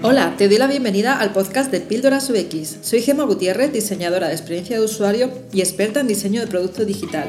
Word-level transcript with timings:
Hola, 0.00 0.36
te 0.38 0.46
doy 0.46 0.58
la 0.58 0.68
bienvenida 0.68 1.18
al 1.18 1.32
podcast 1.32 1.72
de 1.72 1.80
Píldoras 1.80 2.30
UX. 2.30 2.78
Soy 2.82 3.02
Gemma 3.02 3.24
Gutiérrez, 3.24 3.72
diseñadora 3.72 4.28
de 4.28 4.32
experiencia 4.32 4.78
de 4.78 4.84
usuario 4.84 5.28
y 5.52 5.58
experta 5.58 5.98
en 5.98 6.06
diseño 6.06 6.40
de 6.40 6.46
producto 6.46 6.84
digital. 6.84 7.28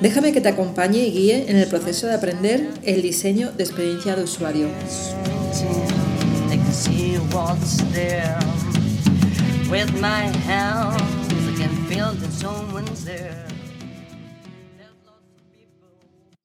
Déjame 0.00 0.32
que 0.32 0.40
te 0.40 0.48
acompañe 0.48 1.00
y 1.00 1.10
guíe 1.10 1.50
en 1.50 1.58
el 1.58 1.68
proceso 1.68 2.06
de 2.06 2.14
aprender 2.14 2.70
el 2.84 3.02
diseño 3.02 3.52
de 3.52 3.64
experiencia 3.64 4.16
de 4.16 4.22
usuario. 4.22 4.68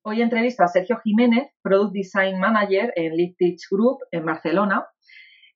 Hoy 0.04 0.22
entrevisto 0.22 0.64
a 0.64 0.68
Sergio 0.68 1.00
Jiménez, 1.02 1.48
Product 1.62 1.94
Design 1.94 2.40
Manager 2.42 2.92
en 2.98 3.16
Lead 3.16 3.36
Teach 3.38 3.70
Group 3.70 4.00
en 4.12 4.26
Barcelona, 4.26 4.86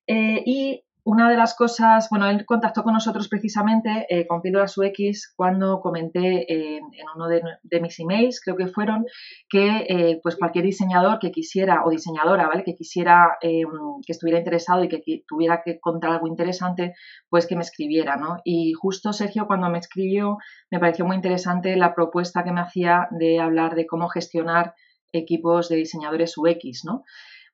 eh, 0.06 0.42
y 0.44 0.82
una 1.04 1.30
de 1.30 1.36
las 1.36 1.54
cosas, 1.54 2.08
bueno, 2.10 2.28
él 2.28 2.44
contactó 2.44 2.82
con 2.82 2.92
nosotros 2.92 3.28
precisamente 3.28 4.06
eh, 4.08 4.26
con 4.26 4.42
Píldoras 4.42 4.76
UX 4.76 5.32
cuando 5.36 5.80
comenté 5.80 6.52
en, 6.52 6.82
uno 7.14 7.28
de, 7.28 7.80
mis 7.80 8.00
emails, 8.00 8.40
creo 8.40 8.56
que 8.56 8.66
fueron, 8.66 9.06
que 9.48 9.86
eh, 9.88 10.18
pues 10.20 10.34
cualquier 10.34 10.64
diseñador 10.64 11.20
que 11.20 11.30
quisiera, 11.30 11.84
o 11.84 11.90
diseñadora, 11.90 12.48
¿vale? 12.48 12.64
Que 12.64 12.74
quisiera, 12.74 13.38
que 13.40 14.12
estuviera 14.12 14.40
interesado 14.40 14.82
y 14.82 14.88
que, 14.88 15.22
tuviera 15.28 15.62
que 15.64 15.78
contar 15.78 16.10
algo 16.10 16.26
interesante, 16.26 16.94
pues 17.28 17.46
que 17.46 17.54
me 17.54 17.62
escribiera, 17.62 18.16
¿no? 18.16 18.38
Y 18.44 18.72
justo 18.72 19.12
Sergio 19.12 19.46
cuando 19.46 19.70
me 19.70 19.78
escribió 19.78 20.38
me 20.72 20.80
pareció 20.80 21.04
muy 21.04 21.14
interesante 21.14 21.76
la 21.76 21.94
propuesta 21.94 22.42
que 22.42 22.50
me 22.50 22.62
hacía 22.62 23.06
de 23.12 23.38
hablar 23.38 23.76
de 23.76 23.86
cómo 23.86 24.08
gestionar 24.08 24.74
equipos 25.12 25.68
de 25.68 25.76
diseñadores 25.76 26.36
UX, 26.36 26.84
¿no? 26.84 27.04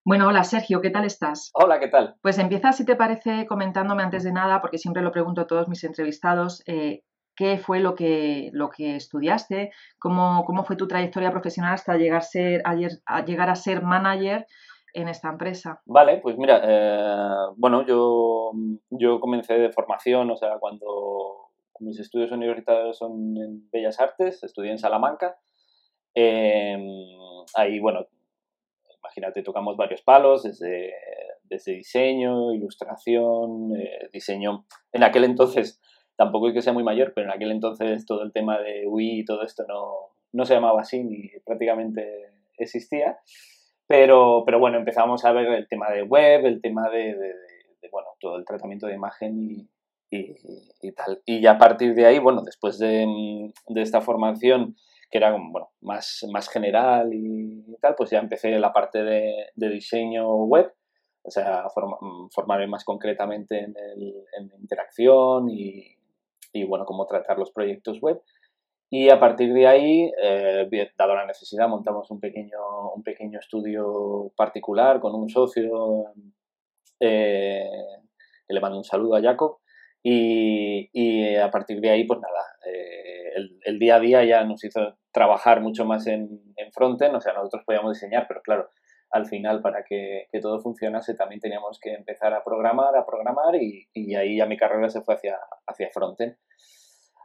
Bueno, 0.05 0.27
hola 0.27 0.42
Sergio, 0.42 0.80
¿qué 0.80 0.91
tal 0.91 1.05
estás? 1.05 1.52
Hola, 1.55 1.79
¿qué 1.79 1.87
tal? 1.87 2.16
Pues 2.23 2.37
empieza, 2.38 2.73
si 2.73 2.84
te 2.84 2.97
parece, 2.97 3.46
comentándome 3.46 4.02
antes 4.02 4.24
de 4.24 4.32
nada, 4.32 4.60
porque 4.60 4.76
siempre 4.76 5.01
lo 5.01 5.13
pregunto 5.13 5.43
a 5.43 5.46
todos 5.46 5.68
mis 5.68 5.85
entrevistados, 5.85 6.65
eh, 6.66 7.04
¿qué 7.37 7.57
fue 7.59 7.79
lo 7.79 7.95
que, 7.95 8.51
lo 8.52 8.68
que 8.68 8.96
estudiaste? 8.96 9.71
¿Cómo, 10.01 10.45
¿Cómo 10.45 10.65
fue 10.65 10.74
tu 10.74 10.88
trayectoria 10.88 11.30
profesional 11.30 11.74
hasta 11.74 11.96
llegar, 11.96 12.24
ser, 12.24 12.63
a, 12.65 13.24
llegar 13.24 13.49
a 13.49 13.54
ser 13.54 13.82
manager 13.82 14.45
en 14.93 15.07
esta 15.07 15.29
empresa? 15.29 15.80
Vale, 15.87 16.19
pues 16.19 16.37
mira, 16.37 16.60
eh, 16.65 17.52
bueno, 17.57 17.87
yo, 17.87 18.51
yo 18.91 19.21
comencé 19.21 19.54
de 19.54 19.71
formación, 19.71 20.32
o 20.32 20.37
sea, 20.37 20.59
cuando 20.59 21.51
mis 21.79 22.01
estudios 22.01 22.32
universitarios 22.32 22.98
son 22.98 23.37
en 23.37 23.71
Bellas 23.71 24.01
Artes, 24.01 24.43
estudié 24.43 24.73
en 24.73 24.79
Salamanca. 24.79 25.37
Eh, 26.13 26.76
ahí, 27.54 27.79
bueno, 27.79 28.07
imagínate, 29.13 29.43
tocamos 29.43 29.77
varios 29.77 30.02
palos, 30.02 30.43
desde, 30.43 30.95
desde 31.45 31.73
diseño, 31.73 32.52
ilustración, 32.52 33.77
eh, 33.77 34.09
diseño. 34.13 34.65
En 34.93 35.02
aquel 35.02 35.24
entonces, 35.24 35.80
tampoco 36.16 36.49
es 36.49 36.54
que 36.54 36.63
sea 36.63 36.73
muy 36.73 36.82
mayor, 36.82 37.13
pero 37.15 37.27
en 37.27 37.32
aquel 37.32 37.51
entonces 37.51 38.07
todo 38.07 38.23
el 38.23 38.32
tema 38.32 38.59
de 38.59 38.87
UI 38.87 39.21
y 39.21 39.24
todo 39.24 39.43
esto 39.43 39.65
no, 39.69 40.15
no 40.32 40.45
se 40.45 40.54
llamaba 40.54 40.80
así 40.80 41.04
ni 41.04 41.30
prácticamente 41.45 42.30
existía. 42.57 43.19
Pero, 43.87 44.45
pero 44.46 44.59
bueno, 44.59 44.79
empezamos 44.79 45.24
a 45.24 45.32
ver 45.32 45.47
el 45.49 45.69
tema 45.69 45.91
de 45.91 46.02
web, 46.02 46.47
el 46.47 46.63
tema 46.63 46.88
de, 46.88 47.15
de, 47.15 47.88
bueno, 47.91 48.09
todo 48.21 48.37
el 48.37 48.47
tratamiento 48.47 48.87
de 48.87 48.95
imagen 48.95 49.38
y, 49.38 49.69
y, 50.10 50.37
y, 50.80 50.93
tal. 50.93 51.21
Y 51.26 51.45
a 51.47 51.59
partir 51.59 51.95
de 51.95 52.07
ahí, 52.07 52.19
bueno, 52.19 52.43
después 52.43 52.79
de, 52.79 53.52
de 53.69 53.82
esta 53.82 54.01
formación 54.01 54.76
que 55.13 55.18
era 55.18 55.30
bueno, 55.30 55.71
más, 55.82 56.27
más 56.32 56.49
general 56.49 57.10
y 57.13 57.77
tal, 57.82 57.95
pues 57.95 58.09
ya 58.09 58.18
empecé 58.18 58.59
la 58.59 58.73
parte 58.73 59.05
de, 59.05 59.51
diseño 59.54 60.27
web, 60.46 60.73
o 61.23 61.30
sea, 61.30 61.66
formarme 62.30 62.66
más 62.66 62.82
concretamente 62.82 63.59
en, 63.60 63.74
el, 63.77 64.15
interacción 64.59 65.50
y, 65.50 65.84
y, 66.54 66.65
bueno, 66.65 66.87
cómo 66.87 67.06
tratar 67.06 67.38
los 67.38 67.53
proyectos 67.53 68.00
web. 68.00 68.22
Y 68.88 69.10
a 69.10 69.20
partir 69.20 69.53
de 69.53 69.66
ahí, 69.66 70.10
eh, 70.22 70.66
dado 70.97 71.15
la 71.15 71.26
necesidad, 71.26 71.69
montamos 71.69 72.10
un 72.10 72.19
pequeño, 72.19 72.92
un 72.94 73.03
pequeño 73.03 73.38
estudio 73.38 74.32
particular 74.34 74.98
con 74.98 75.15
un 75.15 75.28
socio 75.28 76.06
eh, 77.00 77.69
que 78.47 78.54
le 78.54 78.60
mando 78.60 78.78
un 78.78 78.84
saludo 78.84 79.16
a 79.16 79.20
Jacob. 79.20 79.59
Y, 80.02 80.90
y, 80.92 81.36
a 81.36 81.50
partir 81.50 81.80
de 81.80 81.90
ahí, 81.90 82.04
pues 82.04 82.18
nada, 82.20 82.44
eh, 82.66 83.30
el, 83.36 83.60
el, 83.64 83.78
día 83.78 83.96
a 83.96 84.00
día 84.00 84.24
ya 84.24 84.44
nos 84.44 84.64
hizo 84.64 84.96
trabajar 85.12 85.60
mucho 85.60 85.84
más 85.84 86.08
en, 86.08 86.40
en 86.56 86.72
frontend, 86.72 87.14
o 87.14 87.20
sea, 87.20 87.34
nosotros 87.34 87.62
podíamos 87.64 87.92
diseñar, 87.92 88.26
pero 88.26 88.42
claro, 88.42 88.68
al 89.12 89.26
final 89.26 89.60
para 89.60 89.84
que, 89.84 90.26
que 90.32 90.41
todo 90.41 90.60
funcionase 90.60 91.14
también 91.14 91.41
teníamos 91.41 91.78
que 91.78 91.92
empezar 91.92 92.32
a 92.32 92.42
programar, 92.42 92.96
a 92.96 93.06
programar 93.06 93.54
y, 93.56 93.86
y, 93.92 94.14
ahí 94.14 94.38
ya 94.38 94.46
mi 94.46 94.56
carrera 94.56 94.88
se 94.88 95.02
fue 95.02 95.14
hacia, 95.14 95.38
hacia 95.66 95.91
frontend. 95.91 96.36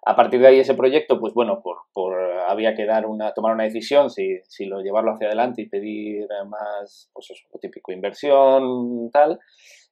A 0.05 0.15
partir 0.15 0.39
de 0.39 0.47
ahí 0.47 0.59
ese 0.59 0.73
proyecto, 0.73 1.19
pues 1.19 1.33
bueno, 1.33 1.61
por, 1.61 1.77
por 1.93 2.17
había 2.47 2.75
que 2.75 2.85
dar 2.85 3.05
una, 3.05 3.33
tomar 3.33 3.53
una 3.53 3.63
decisión 3.63 4.09
si, 4.09 4.39
si 4.47 4.65
lo 4.65 4.81
llevarlo 4.81 5.13
hacia 5.13 5.27
adelante 5.27 5.61
y 5.61 5.69
pedir 5.69 6.27
más, 6.47 7.09
pues 7.13 7.31
eso, 7.31 7.45
típico, 7.59 7.91
inversión, 7.91 9.09
tal. 9.11 9.39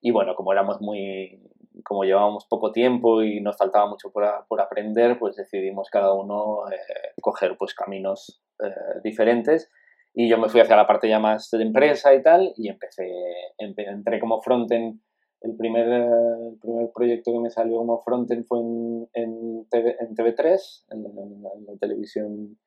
Y 0.01 0.12
bueno, 0.12 0.35
como 0.35 0.53
éramos 0.53 0.79
muy, 0.81 1.41
como 1.85 2.03
llevábamos 2.03 2.46
poco 2.46 2.72
tiempo 2.72 3.22
y 3.22 3.40
nos 3.41 3.57
faltaba 3.57 3.88
mucho 3.88 4.12
por, 4.12 4.25
por 4.47 4.59
aprender, 4.59 5.19
pues 5.19 5.35
decidimos 5.35 5.90
cada 5.90 6.13
uno 6.13 6.68
eh, 6.72 7.13
coger 7.22 7.56
pues 7.57 7.75
caminos 7.75 8.41
eh, 8.59 9.00
diferentes. 9.03 9.69
Y 10.13 10.28
yo 10.28 10.38
me 10.38 10.50
fui 10.50 10.62
hacia 10.62 10.75
la 10.75 10.88
parte 10.88 11.07
ya 11.07 11.19
más 11.19 11.51
de 11.51 11.62
empresa 11.62 12.13
y 12.16 12.24
tal 12.24 12.53
y 12.57 12.69
empecé, 12.69 13.12
entré 13.57 14.19
como 14.19 14.41
frontend, 14.41 15.00
el 15.41 15.56
primer, 15.57 15.88
el 15.88 16.57
primer 16.59 16.90
proyecto 16.94 17.31
que 17.34 17.40
me 17.40 17.50
salió 17.51 17.78
como 17.78 18.00
frontend 18.00 18.45
fue 18.47 18.59
en, 18.59 19.07
en, 19.13 19.68
TV, 19.69 19.95
en 20.00 20.16
TV3, 20.16 20.85
en 20.90 21.03
la, 21.44 21.78
televisión 21.79 22.57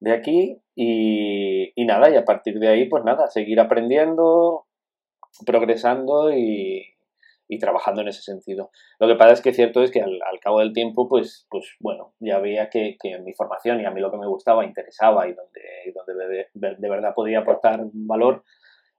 de 0.00 0.12
aquí. 0.12 0.62
Y, 0.74 1.72
y 1.74 1.84
nada, 1.84 2.08
y 2.08 2.16
a 2.16 2.24
partir 2.24 2.58
de 2.58 2.68
ahí 2.68 2.88
pues 2.88 3.04
nada, 3.04 3.28
seguir 3.28 3.60
aprendiendo, 3.60 4.64
progresando 5.44 6.32
y, 6.32 6.86
y 7.52 7.58
trabajando 7.58 8.00
en 8.00 8.08
ese 8.08 8.22
sentido. 8.22 8.70
Lo 8.98 9.06
que 9.06 9.14
pasa 9.16 9.32
es 9.32 9.42
que 9.42 9.52
cierto 9.52 9.82
es 9.82 9.90
que 9.90 10.00
al, 10.00 10.18
cabo 10.40 10.60
del 10.60 10.72
tiempo, 10.72 11.06
pues, 11.06 11.46
pues 11.50 11.76
bueno, 11.80 12.14
ya 12.18 12.38
veía 12.38 12.70
que, 12.70 12.96
que, 12.98 13.18
mi 13.18 13.34
formación 13.34 13.78
y 13.80 13.84
a 13.84 13.90
mí 13.90 14.00
lo 14.00 14.10
que 14.10 14.16
me 14.16 14.26
gustaba, 14.26 14.64
interesaba 14.64 15.28
y 15.28 15.34
donde, 15.34 15.60
donde 15.94 16.48
de, 16.54 16.76
de 16.76 16.88
verdad 16.88 17.12
podía 17.14 17.40
aportar 17.40 17.82
valor 17.92 18.42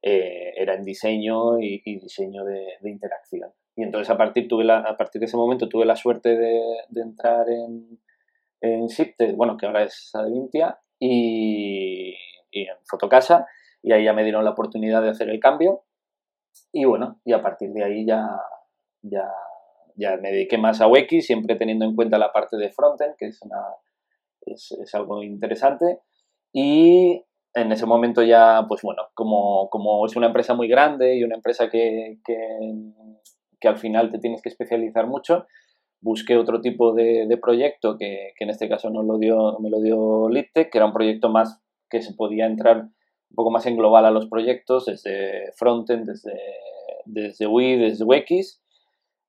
eh, 0.04 0.54
era 0.56 0.76
en 0.76 0.84
diseño 0.84 1.60
y, 1.60 1.82
diseño 2.00 2.46
de, 2.46 2.64
de, 2.80 2.90
interacción. 2.92 3.50
Y 3.76 3.82
entonces 3.82 4.12
a 4.12 4.18
partir, 4.18 4.48
tuve 4.48 4.66
la, 4.66 4.82
a 4.82 4.98
partir 4.98 5.20
de 5.20 5.26
ese 5.26 5.38
momento 5.38 5.68
tuve 5.68 5.86
la 5.86 5.96
suerte 5.96 6.38
de, 6.38 6.62
de 6.90 7.02
entrar 7.02 7.50
en, 7.50 8.00
en 8.62 8.88
SIPTE, 8.88 9.34
bueno, 9.34 9.58
que 9.58 9.66
ahora 9.66 9.82
es 9.82 10.12
Adevintia, 10.14 10.78
y, 11.00 12.16
y 12.52 12.62
en 12.62 12.78
Fotocasa, 12.88 13.48
y 13.82 13.94
ahí 13.94 14.04
ya 14.04 14.14
me 14.14 14.24
dieron 14.24 14.46
la 14.46 14.52
oportunidad 14.52 15.02
de 15.02 15.10
hacer 15.10 15.30
el 15.32 15.40
cambio 15.40 15.86
y 16.72 16.86
bueno, 16.86 17.20
y 17.24 17.34
a 17.34 17.42
partir 17.42 17.72
de 17.72 17.84
ahí 17.84 18.06
ya, 18.06 18.28
ya, 19.02 19.32
ya 19.96 20.18
me 20.18 20.32
dediqué 20.32 20.58
más 20.58 20.82
a 20.82 20.88
UX, 20.88 21.26
siempre 21.26 21.56
teniendo 21.56 21.86
en 21.86 21.96
cuenta 21.96 22.18
la 22.18 22.32
parte 22.32 22.58
de 22.58 22.72
frontend, 22.72 23.16
que 23.18 23.28
es, 23.28 23.42
una, 23.42 23.62
es, 24.42 24.96
algo 24.96 25.24
interesante. 25.24 26.00
Y 26.52 27.24
en 27.54 27.72
ese 27.72 27.86
momento 27.86 28.24
ya, 28.24 28.66
pues 28.68 28.82
bueno, 28.82 29.04
como, 29.14 29.70
como 29.70 30.06
es 30.06 30.16
una 30.16 30.28
empresa 30.28 30.54
muy 30.54 30.68
grande 30.68 31.16
y 31.16 31.24
una 31.24 31.36
empresa 31.36 31.70
que, 31.70 32.20
que, 32.26 33.68
al 33.68 33.78
final 33.78 34.12
te 34.12 34.20
tienes 34.20 34.42
que 34.42 34.50
especializar 34.50 35.08
mucho, 35.08 35.46
busqué 36.02 36.38
otro 36.38 36.60
tipo 36.60 36.94
de, 36.94 37.28
de 37.28 37.38
proyecto 37.38 37.98
que, 37.98 38.34
que, 38.38 38.44
en 38.44 38.50
este 38.50 38.68
caso 38.68 38.90
no 38.90 39.04
lo 39.04 39.18
dio, 39.18 39.58
me 39.60 39.70
lo 39.70 39.80
dio 39.80 40.28
LitTech, 40.28 40.70
que 40.70 40.78
era 40.78 40.88
un 40.88 40.94
proyecto 40.94 41.30
más 41.30 41.62
que 41.90 42.02
se 42.02 42.14
podía 42.14 42.46
entrar 42.46 42.90
un 43.34 43.36
poco 43.36 43.50
más 43.50 43.66
en 43.66 43.76
global 43.76 44.06
a 44.06 44.12
los 44.12 44.28
proyectos, 44.28 44.86
desde 44.86 45.52
frontend, 45.56 46.06
desde, 46.06 46.40
desde 47.06 47.48
Wii, 47.48 47.78
desde 47.78 48.06
UX. 48.06 48.62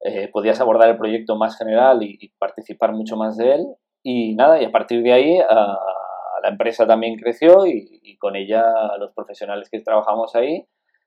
Eh, 0.00 0.28
podías 0.28 0.60
abordar 0.60 0.90
el 0.90 0.98
proyecto 0.98 1.36
más 1.36 1.56
general 1.56 2.02
y, 2.02 2.28
participar 2.38 2.92
mucho 2.92 3.16
más 3.16 3.38
de 3.38 3.54
él. 3.54 3.66
Y 4.02 4.34
nada, 4.34 4.60
y 4.60 4.66
a 4.66 4.70
partir 4.70 5.02
de 5.02 5.12
ahí 5.14 5.38
la 5.38 6.48
empresa 6.50 6.86
también 6.86 7.16
creció 7.16 7.66
y, 7.66 8.18
con 8.18 8.36
ella 8.36 8.62
los 8.98 9.12
profesionales 9.12 9.70
que 9.70 9.80
trabajamos 9.80 10.34
ahí. 10.34 10.66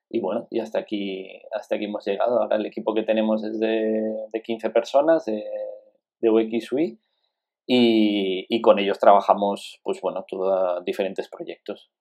Y 0.10 0.20
bueno, 0.20 0.48
y 0.50 0.60
hasta 0.60 0.80
aquí, 0.80 1.28
hasta 1.54 1.76
aquí 1.76 1.86
hemos 1.86 2.04
llegado. 2.06 2.42
Ahora 2.42 2.56
el 2.56 2.66
equipo 2.66 2.96
que 2.96 3.04
tenemos 3.04 3.44
es 3.44 3.60
de, 3.60 4.28
de 4.34 4.42
15 4.42 4.72
personas 4.72 5.26
de, 5.26 5.44
de 6.20 6.30
UX 6.30 6.72
Wii 6.72 7.00
y, 7.68 8.46
y, 8.50 8.62
con 8.62 8.80
ellos 8.80 8.98
trabajamos, 8.98 9.80
pues 9.84 10.02
bueno, 10.02 10.26
todos 10.28 10.84
diferentes 10.86 11.30
proyectos. 11.30 11.92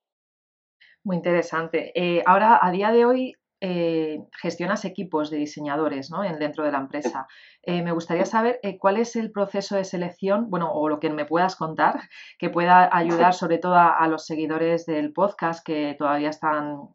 Muy 1.07 1.19
interesante. 1.19 1.93
Eh, 1.95 2.25
ahora, 2.27 2.59
a 2.61 2.73
día 2.73 2.91
de 2.91 3.05
hoy, 3.05 3.37
eh, 3.61 4.19
gestionas 4.43 4.85
equipos 4.85 5.31
de 5.31 5.37
diseñadores 5.37 6.11
¿no? 6.11 6.25
en, 6.25 6.41
dentro 6.41 6.65
de 6.65 6.73
la 6.73 6.79
empresa. 6.79 7.29
Eh, 7.63 7.81
me 7.85 7.93
gustaría 7.93 8.25
saber 8.25 8.59
eh, 8.65 8.77
cuál 8.77 8.97
es 8.97 9.15
el 9.15 9.31
proceso 9.31 9.77
de 9.77 9.85
selección, 9.85 10.51
bueno, 10.51 10.73
o 10.73 10.89
lo 10.89 10.99
que 10.99 11.09
me 11.11 11.25
puedas 11.25 11.55
contar, 11.55 12.01
que 12.41 12.51
pueda 12.51 12.91
ayudar 12.93 13.35
sobre 13.35 13.59
todo 13.59 13.77
a, 13.77 14.05
los 14.09 14.27
seguidores 14.27 14.85
del 14.85 15.13
podcast 15.13 15.65
que 15.65 15.95
todavía 15.97 16.31
están, 16.31 16.89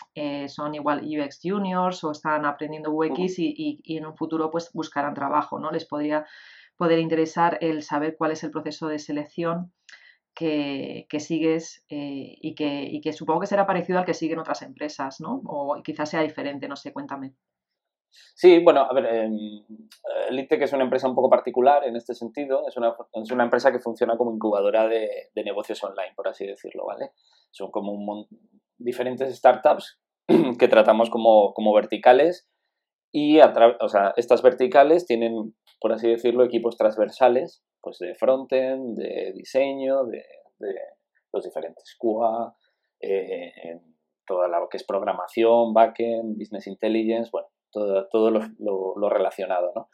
son 0.49 0.75
igual 0.75 1.03
UX 1.05 1.39
juniors 1.41 2.03
o 2.03 2.11
están 2.11 2.45
aprendiendo 2.45 2.91
UX 2.91 3.39
y, 3.39 3.81
y, 3.81 3.95
en 3.95 4.07
un 4.07 4.17
futuro 4.17 4.51
pues 4.51 4.71
buscarán 4.73 5.13
trabajo, 5.13 5.57
¿no? 5.57 5.71
Les 5.71 5.85
podría 5.85 6.25
poder 6.75 6.99
interesar 6.99 7.59
el 7.61 7.81
saber 7.81 8.15
cuál 8.17 8.31
es 8.31 8.43
el 8.43 8.51
proceso 8.51 8.89
de 8.89 8.99
selección 8.99 9.71
que, 10.33 11.07
sigues 11.19 11.85
eh, 11.89 12.35
y, 12.41 12.55
que, 12.55 13.13
supongo 13.13 13.41
que 13.41 13.47
será 13.47 13.65
parecido 13.65 13.99
al 13.99 14.05
que 14.05 14.13
siguen 14.13 14.39
otras 14.39 14.61
empresas, 14.61 15.19
¿no? 15.19 15.41
O 15.45 15.81
quizás 15.83 16.09
sea 16.09 16.21
diferente, 16.21 16.67
no 16.67 16.75
sé, 16.75 16.93
cuéntame. 16.93 17.33
Sí, 18.35 18.59
bueno, 18.59 18.81
a 18.81 18.93
ver, 18.93 19.05
eh, 19.05 20.45
que 20.49 20.63
es 20.63 20.73
una 20.73 20.83
empresa 20.83 21.07
un 21.07 21.15
poco 21.15 21.29
particular 21.29 21.85
en 21.85 21.95
este 21.95 22.13
sentido, 22.13 22.67
es 22.67 22.75
una, 22.75 22.93
es 23.13 23.31
una 23.31 23.45
empresa 23.45 23.71
que 23.71 23.79
funciona 23.79 24.17
como 24.17 24.33
incubadora 24.33 24.87
de, 24.87 25.29
negocios 25.35 25.83
online, 25.83 26.13
por 26.15 26.27
así 26.27 26.45
decirlo, 26.45 26.85
¿vale? 26.85 27.11
Son 27.51 27.71
como 27.71 28.27
diferentes 28.77 29.33
startups 29.35 30.01
que 30.59 30.67
tratamos 30.67 31.09
como, 31.09 31.53
como 31.53 31.73
verticales 31.73 32.50
y 33.11 33.39
o 33.39 33.89
sea, 33.89 34.13
estas 34.15 34.41
verticales 34.41 35.05
tienen, 35.05 35.53
por 35.79 35.91
así 35.91 36.09
decirlo, 36.09 36.43
equipos 36.43 36.77
transversales 36.77 37.63
pues 37.81 37.97
de 37.97 38.15
frontend, 38.15 38.97
de 38.97 39.33
diseño, 39.33 40.05
de, 40.05 40.23
los 41.33 41.43
diferentes 41.43 41.97
QA, 41.97 42.55
eh, 42.99 43.79
toda 44.25 44.47
lo 44.47 44.69
que 44.69 44.77
es 44.77 44.83
programación, 44.85 45.73
backend, 45.73 46.37
business 46.37 46.67
intelligence, 46.67 47.29
bueno, 47.31 47.47
todo, 47.71 48.07
todo 48.09 48.29
lo, 48.29 49.09
relacionado, 49.09 49.71
¿no? 49.75 49.89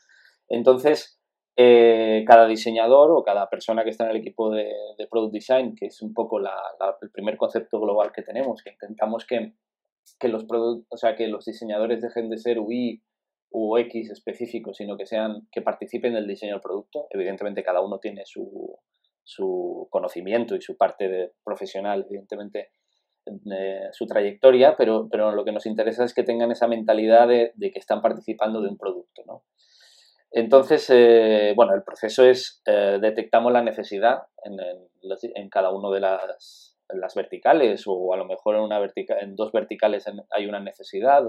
Entonces, 0.50 1.22
eh, 1.56 2.24
cada 2.28 2.48
diseñador 2.48 3.12
o 3.12 3.24
cada 3.24 3.50
persona 3.50 3.84
que 3.84 3.92
está 3.92 4.04
en 4.06 4.12
el 4.12 4.18
equipo 4.18 4.52
de, 4.52 4.72
Product 5.10 5.34
Design, 5.34 5.76
que 5.76 5.88
es 5.88 6.02
un 6.02 6.14
poco 6.14 6.40
el 6.40 7.12
primer 7.12 7.38
concepto 7.38 7.80
global 7.80 8.12
que 8.12 8.24
tenemos, 8.24 8.62
que 8.62 8.72
intentamos 8.72 9.26
que, 9.26 9.54
que 10.20 10.28
los, 10.28 10.46
o 10.50 10.98
sea, 10.98 11.16
que 11.16 11.28
los 11.28 11.46
diseñadores 11.46 12.02
dejen 12.02 12.30
de 12.30 12.38
ser 12.38 12.60
UI 12.60 13.02
UX 13.52 14.10
específicos, 14.12 14.78
sino 14.78 14.98
que 14.98 15.06
sean 15.06 15.48
que 15.52 15.62
participen 15.62 16.14
en 16.14 16.20
el 16.20 16.28
diseño 16.28 16.54
del 16.54 16.62
producto. 16.62 17.08
Evidentemente 17.10 17.64
cada 17.64 17.82
uno 17.82 18.00
tiene 18.00 18.24
su, 18.26 18.78
su 19.24 19.88
conocimiento 19.90 20.56
y 20.56 20.62
su 20.62 20.78
parte 20.78 21.08
de 21.08 21.32
profesional, 21.44 22.06
evidentemente 22.10 22.70
eh, 23.52 23.90
su 23.92 24.08
trayectoria, 24.08 24.76
pero, 24.78 25.08
pero 25.10 25.32
lo 25.32 25.44
que 25.44 25.52
nos 25.52 25.66
interesa 25.66 26.04
es 26.04 26.14
que 26.14 26.24
tengan 26.24 26.52
esa 26.52 26.68
mentalidad 26.68 27.28
de, 27.28 27.54
que 27.60 27.80
están 27.80 28.02
participando 28.02 28.62
de 28.62 28.70
un 28.70 28.78
producto. 28.78 29.24
¿no? 29.26 29.44
Entonces, 30.32 30.90
eh, 30.90 31.54
bueno, 31.56 31.74
el 31.74 31.84
proceso 31.84 32.24
es, 32.24 32.62
eh, 32.66 33.00
detectamos 33.02 33.52
la 33.52 33.62
necesidad 33.62 34.24
en, 34.44 34.58
en, 35.36 35.50
cada 35.50 35.72
uno 35.72 35.92
de 35.92 36.00
las, 36.00 36.78
las, 36.90 37.16
verticales 37.16 37.84
o 37.86 38.14
a 38.14 38.18
lo 38.18 38.26
mejor 38.26 38.56
en, 38.56 38.62
una 38.62 38.80
vertica, 38.80 39.18
en 39.20 39.36
dos 39.36 39.52
verticales 39.52 40.06
hay 40.32 40.46
una 40.46 40.60
necesidad 40.60 41.24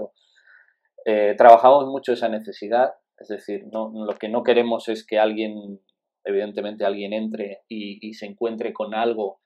eh, 1.05 1.35
trabajamos 1.37 1.85
mucho 1.87 2.13
esa 2.13 2.29
necesidad, 2.29 2.93
es 3.17 3.27
decir, 3.27 3.65
no, 3.71 3.91
lo 3.93 4.13
que 4.17 4.29
no 4.29 4.43
queremos 4.43 4.87
es 4.89 5.05
que 5.05 5.19
alguien, 5.19 5.81
evidentemente 6.23 6.85
alguien 6.85 7.13
entre 7.13 7.63
y, 7.67 8.13
se 8.13 8.25
encuentre 8.25 8.73
con 8.73 8.93
algo 8.93 9.41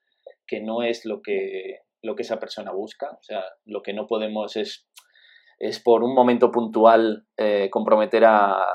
que 0.48 0.62
no 0.62 0.84
es 0.84 1.06
lo 1.06 1.22
que, 1.22 1.80
lo 2.02 2.16
que 2.16 2.24
esa 2.24 2.40
persona 2.40 2.72
busca, 2.72 3.10
o 3.12 3.24
sea, 3.24 3.44
lo 3.66 3.82
que 3.82 3.94
no 3.94 4.08
podemos 4.08 4.56
es, 4.56 4.88
es 5.60 5.80
por 5.80 6.04
un 6.04 6.14
momento 6.14 6.52
puntual 6.52 7.26
eh, 7.38 7.70
comprometer 7.70 8.26
a 8.26 8.66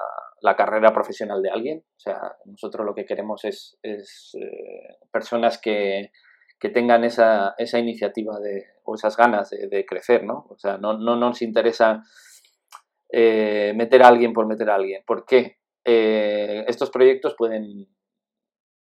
la 0.40 0.56
carrera 0.56 0.92
profesional 0.92 1.42
de 1.42 1.50
alguien, 1.50 1.84
o 1.96 2.00
sea, 2.00 2.20
nosotros 2.44 2.86
lo 2.86 2.94
que 2.94 3.04
queremos 3.04 3.44
es, 3.44 3.76
es 3.82 4.36
eh, 4.40 4.96
personas 5.12 5.60
que, 5.60 6.10
que 6.58 6.69
tengan 6.70 7.04
esa, 7.04 7.54
esa 7.58 7.78
iniciativa 7.78 8.38
de, 8.40 8.66
o 8.84 8.94
esas 8.94 9.16
ganas 9.16 9.50
de, 9.50 9.86
crecer, 9.86 10.25
¿no? 10.25 10.46
O 10.48 10.58
sea, 10.58 10.78
no, 10.78 10.96
no 10.96 11.16
nos 11.16 11.42
interesa 11.42 12.02
eh, 13.10 13.72
meter 13.76 14.02
a 14.02 14.08
alguien 14.08 14.32
por 14.32 14.46
meter 14.46 14.70
a 14.70 14.76
alguien. 14.76 15.02
¿Por 15.06 15.25
qué? 15.25 15.56
Eh, 15.84 16.64
estos 16.66 16.90
proyectos 16.90 17.34
pueden, 17.37 17.88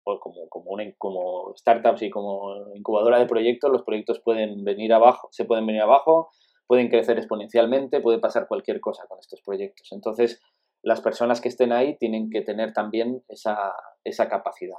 como, 0.04 0.48
como, 0.48 0.76
como 0.98 1.54
startups 1.56 2.02
y 2.02 2.10
como 2.10 2.74
incubadora 2.74 3.18
de 3.18 3.26
proyectos, 3.26 3.70
los 3.70 3.82
proyectos 3.82 4.20
pueden 4.20 4.64
venir 4.64 4.92
abajo, 4.92 5.28
se 5.30 5.44
pueden 5.44 5.66
venir 5.66 5.82
abajo, 5.82 6.30
pueden 6.66 6.88
crecer 6.88 7.16
exponencialmente, 7.18 8.00
puede 8.00 8.18
pasar 8.18 8.46
cualquier 8.46 8.80
cosa 8.80 9.06
con 9.08 9.18
estos 9.18 9.40
proyectos. 9.42 9.88
Entonces, 9.92 10.40
las 10.82 11.00
personas 11.00 11.40
que 11.40 11.48
estén 11.48 11.72
ahí 11.72 11.96
tienen 11.96 12.30
que 12.30 12.42
tener 12.42 12.72
también 12.72 13.24
esa, 13.28 13.74
esa 14.04 14.28
capacidad. 14.28 14.76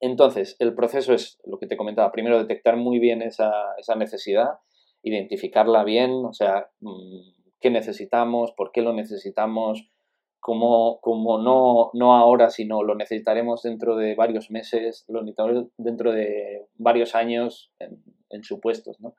Entonces, 0.00 0.56
el 0.58 0.74
proceso 0.74 1.12
es 1.12 1.38
lo 1.44 1.58
que 1.58 1.66
te 1.66 1.76
comentaba, 1.76 2.12
primero 2.12 2.38
detectar 2.38 2.76
muy 2.76 2.98
bien 2.98 3.22
esa, 3.22 3.74
esa 3.78 3.94
necesidad, 3.94 4.58
identificarla 5.02 5.84
bien, 5.84 6.24
o 6.24 6.32
sea, 6.32 6.70
mm, 6.80 7.35
qué 7.66 7.70
necesitamos, 7.70 8.52
por 8.52 8.70
qué 8.70 8.80
lo 8.80 8.92
necesitamos, 8.92 9.90
como, 10.38 11.00
como 11.00 11.38
no, 11.38 11.90
no 11.94 12.14
ahora, 12.14 12.48
sino 12.48 12.84
lo 12.84 12.94
necesitaremos 12.94 13.62
dentro 13.62 13.96
de 13.96 14.14
varios 14.14 14.52
meses, 14.52 15.04
lo 15.08 15.22
necesitaremos 15.22 15.66
dentro 15.76 16.12
de 16.12 16.68
varios 16.76 17.16
años 17.16 17.72
en, 17.80 18.44
supuestos. 18.44 19.00
¿no? 19.00 19.16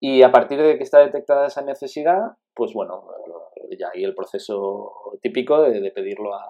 Y 0.00 0.22
a 0.22 0.32
partir 0.32 0.62
de 0.62 0.78
que 0.78 0.82
está 0.82 1.00
detectada 1.00 1.48
esa 1.48 1.60
necesidad, 1.60 2.38
pues 2.54 2.72
bueno, 2.72 3.06
ya 3.78 3.90
hay 3.92 4.04
el 4.04 4.14
proceso 4.14 4.94
típico 5.20 5.60
de, 5.60 5.90
pedirlo 5.90 6.34
a, 6.34 6.42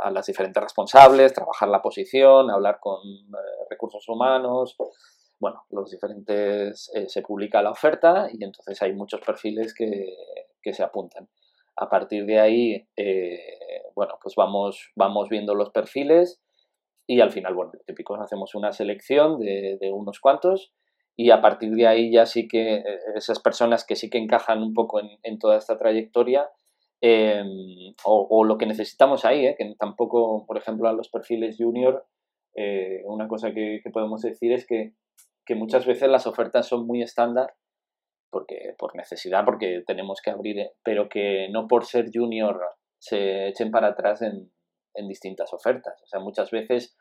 a, 0.00 0.10
las 0.10 0.26
diferentes 0.26 0.62
responsables, 0.62 1.32
trabajar 1.32 1.70
la 1.70 1.80
posición, 1.80 2.50
hablar 2.50 2.78
con 2.78 3.00
eh, 3.06 3.64
recursos 3.70 4.06
humanos, 4.06 4.76
bueno, 5.40 5.64
los 5.70 5.90
diferentes, 5.90 6.90
eh, 6.94 7.08
se 7.08 7.22
publica 7.22 7.62
la 7.62 7.70
oferta 7.70 8.28
y 8.30 8.44
entonces 8.44 8.80
hay 8.82 8.92
muchos 8.92 9.22
perfiles 9.22 9.74
que, 9.74 10.14
se 10.72 10.82
apuntan. 10.82 11.28
A 11.76 11.88
partir 11.88 12.26
de 12.26 12.38
ahí, 12.38 12.86
eh, 12.96 13.40
bueno, 13.94 14.18
pues 14.22 14.34
vamos, 14.36 14.92
vamos 14.94 15.30
viendo 15.30 15.54
los 15.54 15.70
perfiles 15.70 16.40
y 17.06 17.20
al 17.20 17.30
final, 17.30 17.54
bueno, 17.54 17.72
típico, 17.86 18.14
hacemos 18.16 18.54
una 18.54 18.72
selección 18.72 19.40
de, 19.40 19.78
unos 19.92 20.20
cuantos 20.20 20.74
y 21.16 21.30
a 21.30 21.40
partir 21.40 21.70
de 21.70 21.86
ahí 21.86 22.12
ya 22.12 22.26
sí 22.26 22.46
que 22.46 22.74
eh, 22.74 22.84
esas 23.16 23.40
personas 23.40 23.84
que 23.86 23.96
sí 23.96 24.10
que 24.10 24.18
encajan 24.18 24.62
un 24.62 24.74
poco 24.74 25.00
en, 25.00 25.38
toda 25.38 25.56
esta 25.56 25.78
trayectoria 25.78 26.50
em, 27.00 27.94
o, 28.04 28.44
lo 28.44 28.58
que 28.58 28.66
necesitamos 28.66 29.24
ahí, 29.24 29.54
que 29.56 29.74
tampoco, 29.78 30.44
por 30.46 30.58
ejemplo, 30.58 30.86
a 30.86 30.92
los 30.92 31.08
perfiles 31.08 31.56
junior, 31.58 32.06
una 33.06 33.26
cosa 33.26 33.52
que 33.52 33.80
podemos 33.90 34.20
decir 34.20 34.52
es 34.52 34.66
que 34.66 34.92
que 35.44 35.54
muchas 35.54 35.86
veces 35.86 36.08
las 36.08 36.26
ofertas 36.26 36.66
son 36.66 36.86
muy 36.86 37.02
estándar 37.02 37.54
porque 38.30 38.74
por 38.78 38.94
necesidad, 38.96 39.44
porque 39.44 39.82
tenemos 39.86 40.20
que 40.22 40.30
abrir, 40.30 40.58
eh, 40.58 40.72
pero 40.84 41.08
que 41.08 41.48
no 41.50 41.66
por 41.66 41.84
ser 41.84 42.10
junior 42.12 42.60
se 42.98 43.48
echen 43.48 43.70
para 43.70 43.88
atrás 43.88 44.22
en, 44.22 44.50
distintas 45.08 45.54
ofertas. 45.54 45.94
O 46.02 46.06
sea, 46.06 46.20
muchas 46.20 46.50
veces 46.50 46.94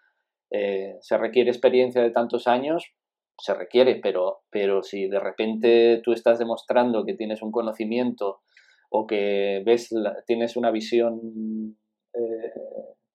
eh, 0.51 0.95
se 1.01 1.17
requiere 1.17 1.49
experiencia 1.49 2.01
de 2.01 2.11
tantos 2.11 2.47
años, 2.47 2.93
se 3.37 3.53
requiere, 3.53 3.99
pero, 4.01 4.43
pero 4.49 4.83
si 4.83 5.09
de 5.09 5.19
repente 5.19 5.99
tú 6.01 6.13
estás 6.13 6.39
demostrando 6.39 7.03
que 7.03 7.15
tienes 7.15 7.41
un 7.41 7.51
conocimiento 7.51 8.41
o 8.89 9.05
que 9.05 9.61
ves 9.65 9.89
tienes 10.27 10.55
una 10.55 10.71
visión 10.71 11.77
eh, 12.13 12.53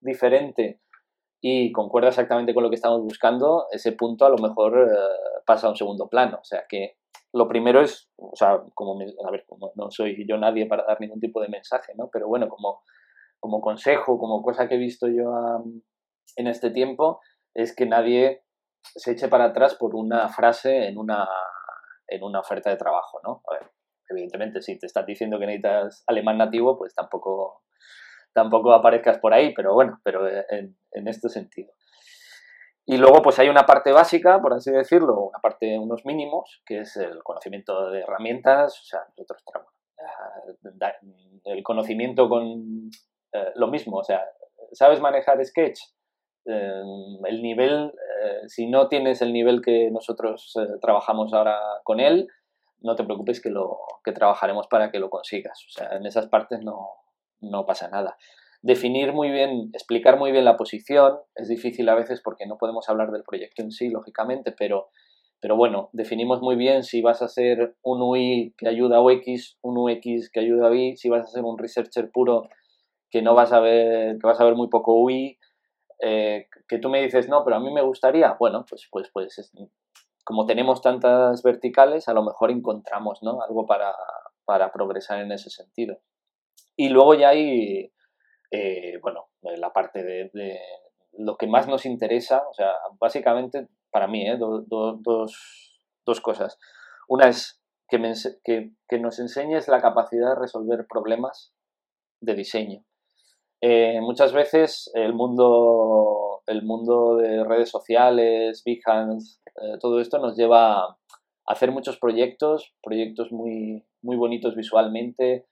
diferente 0.00 0.80
y 1.46 1.72
concuerda 1.72 2.08
exactamente 2.08 2.54
con 2.54 2.62
lo 2.62 2.70
que 2.70 2.76
estamos 2.76 3.02
buscando, 3.02 3.66
ese 3.70 3.92
punto 3.92 4.24
a 4.24 4.30
lo 4.30 4.38
mejor 4.38 4.78
eh, 4.78 5.42
pasa 5.44 5.66
a 5.66 5.70
un 5.70 5.76
segundo 5.76 6.08
plano. 6.08 6.38
O 6.40 6.44
sea 6.44 6.64
que 6.66 6.96
lo 7.34 7.46
primero 7.48 7.82
es, 7.82 8.08
o 8.16 8.34
sea, 8.34 8.62
como, 8.72 8.98
a 8.98 9.30
ver, 9.30 9.44
como 9.46 9.70
no 9.74 9.90
soy 9.90 10.26
yo 10.26 10.38
nadie 10.38 10.64
para 10.64 10.86
dar 10.86 11.02
ningún 11.02 11.20
tipo 11.20 11.42
de 11.42 11.48
mensaje, 11.48 11.92
¿no? 11.96 12.08
Pero 12.10 12.28
bueno, 12.28 12.48
como, 12.48 12.80
como 13.40 13.60
consejo, 13.60 14.18
como 14.18 14.40
cosa 14.42 14.68
que 14.68 14.76
he 14.76 14.78
visto 14.78 15.06
yo 15.06 15.62
en 16.36 16.46
este 16.46 16.70
tiempo, 16.70 17.20
es 17.52 17.76
que 17.76 17.84
nadie 17.84 18.44
se 18.82 19.12
eche 19.12 19.28
para 19.28 19.44
atrás 19.44 19.74
por 19.74 19.94
una 19.94 20.30
frase 20.30 20.88
en 20.88 20.96
una, 20.96 21.28
en 22.08 22.22
una 22.22 22.40
oferta 22.40 22.70
de 22.70 22.76
trabajo, 22.76 23.20
¿no? 23.22 23.42
Evidentemente, 24.08 24.62
si 24.62 24.78
te 24.78 24.86
estás 24.86 25.04
diciendo 25.04 25.38
que 25.38 25.44
necesitas 25.44 26.04
alemán 26.06 26.38
nativo, 26.38 26.78
pues 26.78 26.94
tampoco 26.94 27.64
tampoco 28.34 28.72
aparezcas 28.72 29.18
por 29.18 29.32
ahí, 29.32 29.54
pero 29.54 29.72
bueno, 29.72 30.00
pero 30.04 30.28
en, 30.28 30.76
en 30.92 31.08
este 31.08 31.28
sentido. 31.28 31.72
Y 32.86 32.98
luego 32.98 33.22
pues 33.22 33.38
hay 33.38 33.48
una 33.48 33.64
parte 33.64 33.92
básica, 33.92 34.40
por 34.42 34.52
así 34.52 34.70
decirlo, 34.70 35.18
una 35.20 35.38
parte, 35.38 35.78
unos 35.78 36.04
mínimos, 36.04 36.62
que 36.66 36.80
es 36.80 36.96
el 36.98 37.22
conocimiento 37.22 37.90
de 37.90 38.00
herramientas, 38.00 38.78
o 38.78 38.84
sea, 38.84 39.00
nosotros 39.16 39.42
el 41.44 41.62
conocimiento 41.62 42.28
con 42.28 42.90
eh, 43.32 43.52
lo 43.54 43.68
mismo, 43.68 43.98
o 43.98 44.04
sea, 44.04 44.22
¿sabes 44.72 45.00
manejar 45.00 45.42
Sketch? 45.44 45.80
Eh, 46.46 46.82
el 47.24 47.42
nivel, 47.42 47.94
eh, 48.22 48.48
si 48.48 48.66
no 48.66 48.88
tienes 48.88 49.22
el 49.22 49.32
nivel 49.32 49.62
que 49.62 49.90
nosotros 49.90 50.52
trabajamos 50.82 51.32
ahora 51.32 51.58
con 51.84 52.00
él, 52.00 52.28
no 52.80 52.96
te 52.96 53.04
preocupes 53.04 53.40
que, 53.40 53.48
lo, 53.48 53.78
que 54.04 54.12
trabajaremos 54.12 54.66
para 54.66 54.90
que 54.90 54.98
lo 54.98 55.08
consigas. 55.08 55.64
O 55.68 55.70
sea, 55.70 55.96
en 55.96 56.04
esas 56.04 56.26
partes 56.28 56.60
no, 56.60 56.90
no 57.50 57.66
pasa 57.66 57.88
nada. 57.88 58.16
Definir 58.62 59.12
muy 59.12 59.30
bien, 59.30 59.70
explicar 59.74 60.18
muy 60.18 60.32
bien 60.32 60.44
la 60.44 60.56
posición, 60.56 61.18
es 61.34 61.48
difícil 61.48 61.88
a 61.88 61.94
veces 61.94 62.20
porque 62.22 62.46
no 62.46 62.56
podemos 62.56 62.88
hablar 62.88 63.10
del 63.10 63.22
proyecto 63.22 63.62
en 63.62 63.70
sí, 63.70 63.90
lógicamente, 63.90 64.52
pero, 64.52 64.88
pero 65.40 65.56
bueno, 65.56 65.90
definimos 65.92 66.40
muy 66.40 66.56
bien 66.56 66.82
si 66.82 67.02
vas 67.02 67.20
a 67.20 67.28
ser 67.28 67.76
un 67.82 68.00
UI 68.00 68.54
que 68.56 68.68
ayuda 68.68 68.96
a 68.96 69.02
UX, 69.02 69.58
un 69.60 69.76
UX 69.76 70.30
que 70.30 70.40
ayuda 70.40 70.68
a 70.68 70.74
Y, 70.74 70.96
si 70.96 71.10
vas 71.10 71.24
a 71.24 71.26
ser 71.26 71.44
un 71.44 71.58
researcher 71.58 72.10
puro 72.10 72.48
que 73.10 73.20
no 73.20 73.34
vas 73.34 73.52
a 73.52 73.60
ver, 73.60 74.18
que 74.18 74.26
vas 74.26 74.40
a 74.40 74.44
ver 74.44 74.54
muy 74.54 74.68
poco 74.68 74.94
UI, 74.94 75.38
eh, 76.00 76.46
que 76.66 76.78
tú 76.78 76.88
me 76.88 77.02
dices, 77.02 77.28
no, 77.28 77.44
pero 77.44 77.56
a 77.56 77.60
mí 77.60 77.72
me 77.72 77.82
gustaría, 77.82 78.34
bueno, 78.40 78.64
pues, 78.68 78.88
pues, 78.90 79.10
pues 79.12 79.52
como 80.24 80.46
tenemos 80.46 80.80
tantas 80.80 81.42
verticales, 81.42 82.08
a 82.08 82.14
lo 82.14 82.22
mejor 82.24 82.50
encontramos 82.50 83.22
¿no? 83.22 83.42
algo 83.42 83.66
para, 83.66 83.94
para 84.44 84.72
progresar 84.72 85.20
en 85.20 85.32
ese 85.32 85.50
sentido. 85.50 85.98
Y 86.76 86.88
luego 86.88 87.14
ya 87.14 87.30
hay, 87.30 87.92
eh, 88.50 88.98
bueno, 89.02 89.28
la 89.42 89.72
parte 89.72 90.02
de, 90.02 90.58
lo 91.16 91.36
que 91.36 91.46
más 91.46 91.68
nos 91.68 91.86
interesa, 91.86 92.42
o 92.48 92.54
sea, 92.54 92.72
básicamente 92.98 93.68
para 93.90 94.08
mí, 94.08 94.28
¿eh? 94.28 94.36
dos, 94.38 96.20
cosas. 96.22 96.58
Una 97.08 97.28
es 97.28 97.60
que, 97.88 98.72
que, 98.88 98.98
nos 98.98 99.18
enseñes 99.18 99.68
la 99.68 99.80
capacidad 99.80 100.30
de 100.30 100.40
resolver 100.40 100.86
problemas 100.88 101.54
de 102.20 102.34
diseño. 102.34 102.84
Eh, 103.60 104.00
muchas 104.00 104.32
veces 104.32 104.90
el 104.94 105.14
mundo, 105.14 106.42
el 106.46 106.62
mundo 106.64 107.16
de 107.16 107.44
redes 107.44 107.70
sociales, 107.70 108.62
Behance, 108.64 109.40
eh, 109.46 109.78
todo 109.80 110.00
esto 110.00 110.18
nos 110.18 110.36
lleva 110.36 110.80
a 110.82 110.96
hacer 111.46 111.70
muchos 111.70 111.98
proyectos, 111.98 112.74
proyectos 112.82 113.32
muy, 113.32 113.84
muy 114.02 114.16
bonitos 114.16 114.54
visualmente, 114.56 115.46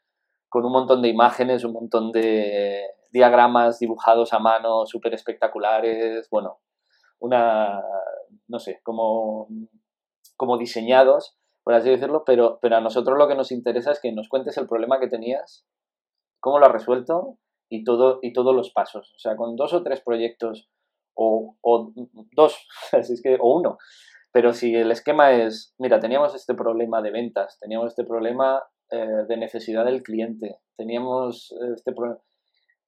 con 0.52 0.66
un 0.66 0.72
montón 0.72 1.00
de 1.00 1.08
imágenes, 1.08 1.64
un 1.64 1.72
montón 1.72 2.12
de 2.12 2.84
diagramas 3.10 3.78
dibujados 3.78 4.34
a 4.34 4.38
mano 4.38 4.84
súper 4.84 5.14
espectaculares, 5.14 6.28
bueno, 6.30 6.60
una, 7.20 7.80
no 8.48 8.58
sé, 8.58 8.80
como, 8.82 9.48
como 10.36 10.58
diseñados, 10.58 11.38
por 11.64 11.72
así 11.72 11.88
decirlo, 11.88 12.24
pero, 12.26 12.58
pero 12.60 12.76
a 12.76 12.82
nosotros 12.82 13.16
lo 13.16 13.28
que 13.28 13.34
nos 13.34 13.50
interesa 13.50 13.92
es 13.92 14.00
que 14.02 14.12
nos 14.12 14.28
cuentes 14.28 14.58
el 14.58 14.68
problema 14.68 15.00
que 15.00 15.08
tenías, 15.08 15.64
cómo 16.38 16.58
lo 16.58 16.66
has 16.66 16.72
resuelto 16.72 17.38
y, 17.70 17.82
todo, 17.82 18.18
y 18.20 18.34
todos 18.34 18.54
los 18.54 18.74
pasos. 18.74 19.14
O 19.16 19.18
sea, 19.18 19.36
con 19.36 19.56
dos 19.56 19.72
o 19.72 19.82
tres 19.82 20.02
proyectos 20.02 20.68
o, 21.14 21.56
o 21.62 21.94
dos, 22.36 22.68
así 22.92 23.14
es 23.14 23.22
que, 23.22 23.38
o 23.40 23.56
uno. 23.56 23.78
Pero 24.32 24.52
si 24.52 24.74
el 24.74 24.90
esquema 24.90 25.32
es, 25.32 25.74
mira, 25.78 25.98
teníamos 25.98 26.34
este 26.34 26.52
problema 26.52 27.00
de 27.00 27.10
ventas, 27.10 27.58
teníamos 27.58 27.88
este 27.88 28.04
problema 28.04 28.62
eh, 28.92 29.24
de 29.26 29.36
necesidad 29.36 29.84
del 29.84 30.02
cliente. 30.02 30.58
Teníamos 30.76 31.52
este 31.76 31.92
problema. 31.92 32.20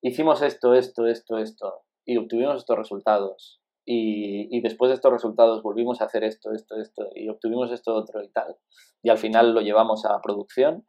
Hicimos 0.03 0.43
esto, 0.43 0.75
esto, 0.75 1.07
esto, 1.07 1.39
esto 1.39 1.85
y 2.05 2.17
obtuvimos 2.17 2.57
estos 2.57 2.77
resultados. 2.77 3.61
Y, 3.87 4.61
después 4.63 4.89
de 4.89 4.95
estos 4.95 5.13
resultados 5.13 5.63
volvimos 5.63 6.01
a 6.01 6.07
hacer 6.07 6.25
esto, 6.25 6.53
esto, 6.53 6.77
esto 6.81 7.11
y 7.15 7.29
obtuvimos 7.29 7.71
esto 7.71 7.95
otro 7.95 8.23
y 8.23 8.29
tal. 8.29 8.57
Y 9.03 9.11
al 9.11 9.19
final 9.19 9.53
lo 9.53 9.61
llevamos 9.61 10.07
a 10.07 10.21
producción. 10.23 10.87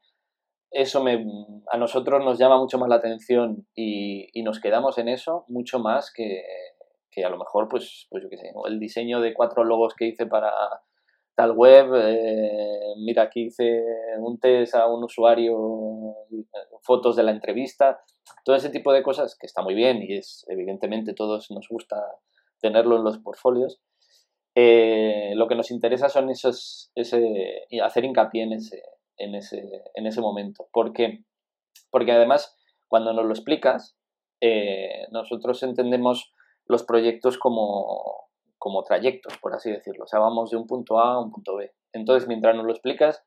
Eso 0.71 1.03
me, 1.03 1.25
a 1.71 1.77
nosotros 1.77 2.23
nos 2.23 2.37
llama 2.39 2.57
mucho 2.57 2.77
más 2.77 2.89
la 2.89 2.95
atención 2.95 3.67
y, 3.75 4.41
nos 4.43 4.59
quedamos 4.59 4.97
en 4.97 5.09
eso 5.09 5.45
mucho 5.47 5.79
más 5.79 6.11
que, 6.13 6.43
que 7.11 7.25
a 7.25 7.29
lo 7.29 7.37
mejor, 7.37 7.67
pues, 7.67 8.07
pues 8.09 8.23
yo 8.23 8.29
qué 8.29 8.37
sé, 8.37 8.51
el 8.67 8.79
diseño 8.79 9.19
de 9.19 9.33
cuatro 9.33 9.63
logos 9.63 9.93
que 9.95 10.05
hice 10.05 10.25
para, 10.25 10.51
tal 11.35 11.51
web, 11.51 11.93
eh, 11.95 12.93
mira, 12.97 13.23
aquí 13.23 13.47
hice 13.47 13.83
un 14.19 14.39
test 14.39 14.75
a 14.75 14.87
un 14.87 15.03
usuario, 15.03 16.15
fotos 16.81 17.15
de 17.15 17.23
la 17.23 17.31
entrevista, 17.31 17.99
todo 18.43 18.55
ese 18.55 18.69
tipo 18.69 18.93
de 18.93 19.03
cosas 19.03 19.37
que 19.37 19.45
está 19.45 19.61
muy 19.61 19.75
bien 19.75 20.01
y 20.01 20.17
es 20.17 20.45
evidentemente 20.47 21.13
todos 21.13 21.51
nos 21.51 21.67
gusta 21.67 21.97
tenerlo 22.61 22.97
en 22.97 23.03
los 23.03 23.19
portfolios. 23.19 23.81
Eh, 24.55 25.33
lo 25.35 25.47
que 25.47 25.55
nos 25.55 25.71
interesa 25.71 26.07
son 26.07 26.29
esos, 26.29 26.91
ese, 26.95 27.67
hacer 27.83 28.05
hincapié 28.05 28.43
en 28.43 28.53
ese, 28.53 28.81
en 29.17 29.35
ese, 29.35 29.83
en 29.93 30.07
ese 30.07 30.21
momento. 30.21 30.69
¿Por 30.71 30.93
qué? 30.93 31.25
Porque 31.91 32.13
además, 32.13 32.55
cuando 32.87 33.11
nos 33.11 33.25
lo 33.25 33.31
explicas, 33.31 33.97
eh, 34.39 35.07
nosotros 35.11 35.61
entendemos 35.63 36.33
los 36.67 36.83
proyectos 36.83 37.37
como, 37.37 38.24
como 38.65 38.81
trayectos, 38.81 39.37
por 39.37 39.53
así 39.53 39.71
decirlo. 39.71 40.05
O 40.05 40.07
sea, 40.07 40.19
vamos 40.19 40.49
de 40.49 40.57
un 40.57 40.65
punto 40.65 40.97
A 40.97 41.13
a 41.13 41.19
un 41.19 41.31
punto 41.31 41.55
B. 41.55 41.71
Entonces, 41.93 42.27
mientras 42.27 42.55
nos 42.55 42.65
lo 42.65 42.71
explicas, 42.71 43.23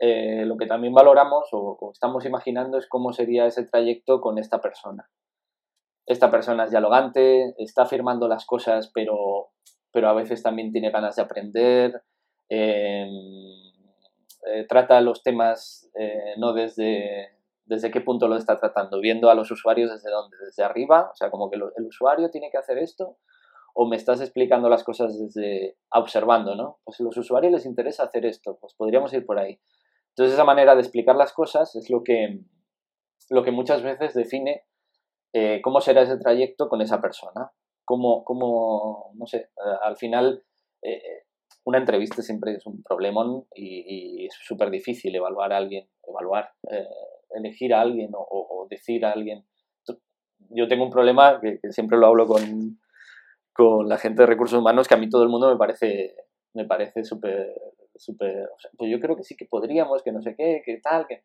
eh, 0.00 0.44
lo 0.46 0.56
que 0.56 0.66
también 0.66 0.92
valoramos 0.92 1.46
o, 1.52 1.92
estamos 1.92 2.26
imaginando 2.26 2.76
es 2.76 2.88
cómo 2.88 3.12
sería 3.12 3.46
ese 3.46 3.64
trayecto 3.64 4.20
con 4.20 4.36
esta 4.36 4.60
persona. 4.60 5.08
Esta 6.06 6.28
persona 6.28 6.64
es 6.64 6.72
dialogante, 6.72 7.54
está 7.58 7.82
afirmando 7.82 8.26
las 8.26 8.46
cosas, 8.46 8.90
pero, 8.92 9.50
pero 9.92 10.08
a 10.08 10.12
veces 10.12 10.42
también 10.42 10.72
tiene 10.72 10.90
ganas 10.90 11.14
de 11.14 11.22
aprender, 11.22 12.02
em, 12.48 13.12
eh, 14.50 14.66
trata 14.68 15.00
los 15.02 15.22
temas 15.22 15.88
eh, 15.96 16.34
no 16.36 16.52
desde, 16.52 17.38
desde 17.64 17.92
qué 17.92 18.00
punto 18.00 18.26
lo 18.26 18.36
está 18.36 18.58
tratando, 18.58 18.98
viendo 18.98 19.30
a 19.30 19.36
los 19.36 19.52
usuarios 19.52 19.92
desde 19.92 20.10
dónde, 20.10 20.36
desde 20.44 20.64
arriba, 20.64 21.10
o 21.12 21.14
sea, 21.14 21.30
como 21.30 21.48
que 21.48 21.58
el 21.58 21.86
usuario 21.86 22.28
tiene 22.28 22.50
que 22.50 22.58
hacer 22.58 22.78
esto, 22.78 23.18
o 23.74 23.86
me 23.86 23.96
estás 23.96 24.20
explicando 24.20 24.68
las 24.68 24.84
cosas 24.84 25.18
desde 25.18 25.76
observando, 25.92 26.54
¿no? 26.54 26.78
Pues 26.84 27.00
a 27.00 27.04
los 27.04 27.16
usuarios 27.16 27.52
les 27.52 27.66
interesa 27.66 28.04
hacer 28.04 28.24
esto, 28.24 28.56
pues 28.60 28.72
podríamos 28.74 29.12
ir 29.12 29.26
por 29.26 29.38
ahí. 29.38 29.60
Entonces 30.10 30.34
esa 30.34 30.44
manera 30.44 30.76
de 30.76 30.80
explicar 30.80 31.16
las 31.16 31.32
cosas 31.32 31.74
es 31.74 31.90
lo 31.90 32.04
que, 32.04 32.40
lo 33.30 33.42
que 33.42 33.50
muchas 33.50 33.82
veces 33.82 34.14
define 34.14 34.62
eh, 35.32 35.60
cómo 35.60 35.80
será 35.80 36.02
ese 36.02 36.18
trayecto 36.18 36.68
con 36.68 36.80
esa 36.80 37.00
persona. 37.00 37.50
Cómo, 37.84 38.24
cómo 38.24 39.10
no 39.14 39.26
sé, 39.26 39.38
eh, 39.38 39.76
al 39.82 39.96
final 39.96 40.44
eh, 40.80 41.24
una 41.64 41.78
entrevista 41.78 42.22
siempre 42.22 42.54
es 42.54 42.64
un 42.66 42.80
problemón 42.84 43.44
y, 43.56 44.26
es 44.26 44.34
súper 44.40 44.70
difícil 44.70 45.14
evaluar 45.16 45.52
a 45.52 45.56
alguien, 45.56 45.88
evaluar, 46.06 46.52
elegir 47.30 47.74
a 47.74 47.80
alguien 47.80 48.12
o, 48.14 48.66
decir 48.70 49.04
a 49.04 49.12
alguien. 49.12 49.44
Yo 50.50 50.68
tengo 50.68 50.84
un 50.84 50.90
problema 50.90 51.40
que 51.40 51.58
siempre 51.72 51.98
lo 51.98 52.06
hablo 52.06 52.26
con, 52.26 52.78
con 53.54 53.88
la 53.88 53.98
gente 53.98 54.22
de 54.22 54.26
recursos 54.26 54.58
humanos 54.58 54.88
que 54.88 54.94
a 54.94 54.98
mí 54.98 55.08
todo 55.08 55.22
el 55.22 55.28
mundo 55.28 55.48
me 55.48 55.56
parece 55.56 56.14
me 56.52 56.66
parece 56.66 57.04
súper 57.04 57.54
súper 57.96 58.50
pues 58.76 58.90
yo 58.90 59.00
creo 59.00 59.16
que 59.16 59.22
sí 59.22 59.36
que 59.36 59.46
podríamos 59.46 60.02
que 60.02 60.12
no 60.12 60.20
sé 60.20 60.34
qué 60.36 60.62
que 60.64 60.80
tal 60.82 61.06
que 61.06 61.22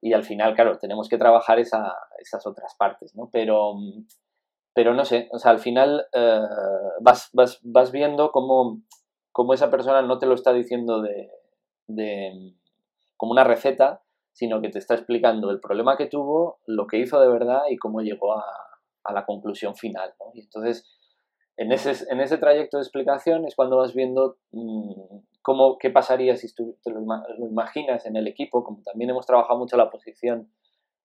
y 0.00 0.12
al 0.14 0.24
final 0.24 0.54
claro 0.54 0.78
tenemos 0.78 1.08
que 1.08 1.18
trabajar 1.18 1.58
esa, 1.58 1.94
esas 2.18 2.46
otras 2.46 2.74
partes 2.76 3.14
no 3.14 3.28
pero 3.30 3.74
pero 4.74 4.94
no 4.94 5.04
sé 5.04 5.28
o 5.32 5.38
sea 5.38 5.50
al 5.50 5.58
final 5.58 6.06
eh, 6.12 6.40
vas, 7.00 7.30
vas, 7.32 7.60
vas 7.62 7.92
viendo 7.92 8.30
cómo, 8.32 8.82
cómo 9.32 9.52
esa 9.52 9.70
persona 9.70 10.02
no 10.02 10.18
te 10.18 10.26
lo 10.26 10.34
está 10.34 10.52
diciendo 10.52 11.02
de, 11.02 11.30
de 11.86 12.54
como 13.16 13.32
una 13.32 13.44
receta 13.44 14.02
sino 14.32 14.60
que 14.60 14.68
te 14.68 14.78
está 14.78 14.94
explicando 14.94 15.50
el 15.50 15.60
problema 15.60 15.96
que 15.96 16.06
tuvo 16.06 16.60
lo 16.66 16.86
que 16.86 16.98
hizo 16.98 17.20
de 17.20 17.28
verdad 17.28 17.62
y 17.70 17.76
cómo 17.76 18.00
llegó 18.00 18.34
a, 18.34 18.44
a 19.04 19.12
la 19.12 19.26
conclusión 19.26 19.76
final 19.76 20.14
y 20.34 20.40
entonces 20.40 20.95
en 21.56 21.72
ese, 21.72 22.04
en 22.10 22.20
ese 22.20 22.38
trayecto 22.38 22.76
de 22.76 22.82
explicación 22.82 23.46
es 23.46 23.54
cuando 23.54 23.78
vas 23.78 23.94
viendo 23.94 24.36
mm, 24.52 25.18
cómo, 25.42 25.78
qué 25.78 25.90
pasaría 25.90 26.36
si 26.36 26.52
tú 26.54 26.76
te 26.84 26.90
lo, 26.90 27.00
imaginas 27.48 28.04
en 28.04 28.16
el 28.16 28.26
equipo, 28.26 28.62
como 28.62 28.82
también 28.82 29.10
hemos 29.10 29.26
trabajado 29.26 29.58
mucho 29.58 29.76
la 29.76 29.90
posición 29.90 30.50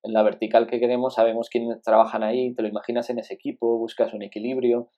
en 0.03 0.13
la 0.13 0.24
vertical 0.24 0.67
que 0.67 0.79
queremos, 0.79 1.15
sabemos 1.15 1.50
quiénes 1.50 1.81
trabajan 1.84 2.24
ahí, 2.24 2.53
te 2.53 2.63
lo 2.63 2.67
imaginas 2.67 3.10
en 3.10 3.20
ese 3.20 3.36
equipo, 3.36 3.77
buscas 3.77 4.13
un 4.13 4.24
equilibrio. 4.24 4.89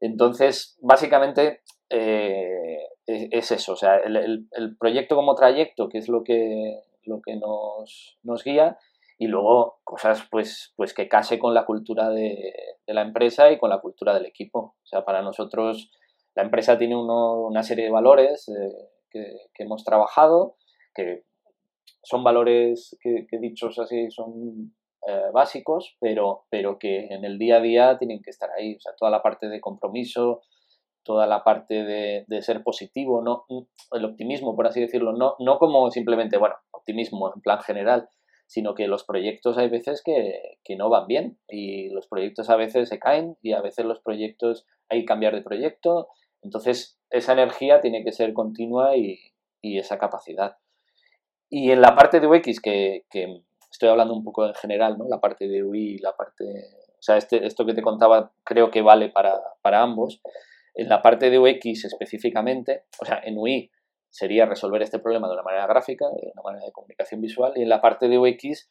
Entonces, 0.00 0.78
básicamente 0.80 1.60
eh, 1.90 2.78
es, 3.06 3.52
eso, 3.52 3.74
o 3.74 3.76
sea, 3.76 3.98
el, 3.98 4.48
el, 4.50 4.76
proyecto 4.78 5.14
como 5.14 5.34
trayecto, 5.34 5.88
que 5.88 5.98
es 5.98 6.08
lo 6.08 6.24
que, 6.24 6.80
lo 7.04 7.20
que 7.20 7.36
nos, 7.36 8.18
nos 8.22 8.42
guía, 8.42 8.78
y 9.22 9.28
luego 9.28 9.78
cosas 9.84 10.26
pues, 10.32 10.72
pues 10.76 10.92
que 10.92 11.08
case 11.08 11.38
con 11.38 11.54
la 11.54 11.64
cultura 11.64 12.10
de, 12.10 12.52
la 12.88 13.02
empresa 13.02 13.52
y 13.52 13.58
con 13.58 13.70
la 13.70 13.80
cultura 13.80 14.14
del 14.14 14.26
equipo. 14.26 14.74
O 14.82 14.86
sea, 14.86 15.04
para 15.04 15.22
nosotros 15.22 15.92
la 16.34 16.42
empresa 16.42 16.76
tiene 16.76 16.96
una 16.96 17.62
serie 17.62 17.84
de 17.84 17.92
valores 17.92 18.48
eh, 18.48 18.88
que, 19.12 19.62
hemos 19.62 19.84
trabajado, 19.84 20.56
que 20.92 21.22
son 22.02 22.24
valores 22.24 22.98
que, 23.00 23.28
dichos 23.38 23.78
así 23.78 24.10
son 24.10 24.74
eh, 25.06 25.30
básicos, 25.32 25.96
pero, 26.00 26.46
pero 26.50 26.80
que 26.80 27.06
en 27.06 27.24
el 27.24 27.38
día 27.38 27.58
a 27.58 27.60
día 27.60 27.98
tienen 27.98 28.22
que 28.22 28.30
estar 28.30 28.50
ahí. 28.58 28.74
O 28.74 28.80
sea, 28.80 28.92
toda 28.98 29.12
la 29.12 29.22
parte 29.22 29.48
de 29.48 29.60
compromiso, 29.60 30.42
toda 31.04 31.28
la 31.28 31.44
parte 31.44 31.84
de, 31.84 32.24
de, 32.26 32.42
ser 32.42 32.64
positivo, 32.64 33.22
no 33.22 33.46
el 33.92 34.04
optimismo, 34.04 34.56
por 34.56 34.66
así 34.66 34.80
decirlo, 34.80 35.12
no, 35.12 35.36
no 35.38 35.58
como 35.60 35.92
simplemente, 35.92 36.38
bueno, 36.38 36.56
optimismo 36.72 37.32
en 37.32 37.40
plan 37.40 37.60
general, 37.60 38.08
sino 38.52 38.74
que 38.74 38.86
los 38.86 39.04
proyectos 39.04 39.56
hay 39.56 39.70
veces 39.70 40.02
que, 40.04 40.58
no 40.76 40.90
van 40.90 41.06
bien 41.06 41.38
y 41.48 41.88
los 41.88 42.06
proyectos 42.06 42.50
a 42.50 42.56
veces 42.56 42.90
se 42.90 42.98
caen 42.98 43.38
y 43.40 43.52
a 43.52 43.62
veces 43.62 43.86
los 43.86 44.00
proyectos 44.00 44.66
hay 44.90 45.00
que 45.00 45.06
cambiar 45.06 45.34
de 45.34 45.40
proyecto. 45.40 46.08
Entonces, 46.42 46.98
esa 47.08 47.32
energía 47.32 47.80
tiene 47.80 48.04
que 48.04 48.12
ser 48.12 48.34
continua 48.34 48.94
y, 48.94 49.32
esa 49.62 49.98
capacidad. 49.98 50.58
y 51.48 51.70
en 51.70 51.80
la 51.80 51.94
parte 51.94 52.20
de 52.20 52.26
UX, 52.26 52.60
que, 52.60 53.06
que, 53.08 53.42
estoy 53.70 53.88
hablando 53.88 54.12
un 54.12 54.22
poco 54.22 54.46
en 54.46 54.54
general, 54.54 54.98
¿no? 54.98 55.08
La 55.08 55.18
parte 55.18 55.48
de 55.48 55.64
UI, 55.64 55.96
la 55.98 56.14
parte... 56.14 56.44
O 56.98 57.02
sea, 57.02 57.16
este, 57.16 57.46
esto 57.46 57.64
que 57.64 57.72
te 57.72 57.80
contaba 57.80 58.32
creo 58.44 58.70
que 58.70 58.82
vale 58.82 59.08
para, 59.08 59.40
para 59.62 59.80
ambos. 59.80 60.20
En 60.74 60.90
la 60.90 61.00
parte 61.00 61.30
de 61.30 61.38
UX 61.38 61.86
específicamente, 61.86 62.84
o 63.00 63.06
sea, 63.06 63.22
en 63.24 63.38
UI 63.38 63.70
sería 64.12 64.44
resolver 64.44 64.82
este 64.82 64.98
problema 64.98 65.26
de 65.26 65.34
una 65.34 65.42
manera 65.42 65.66
gráfica, 65.66 66.06
de 66.06 66.30
una 66.34 66.42
manera 66.42 66.66
de 66.66 66.72
comunicación 66.72 67.22
visual, 67.22 67.54
y 67.56 67.62
en 67.62 67.68
la 67.70 67.80
parte 67.80 68.08
de 68.08 68.18
UX 68.18 68.70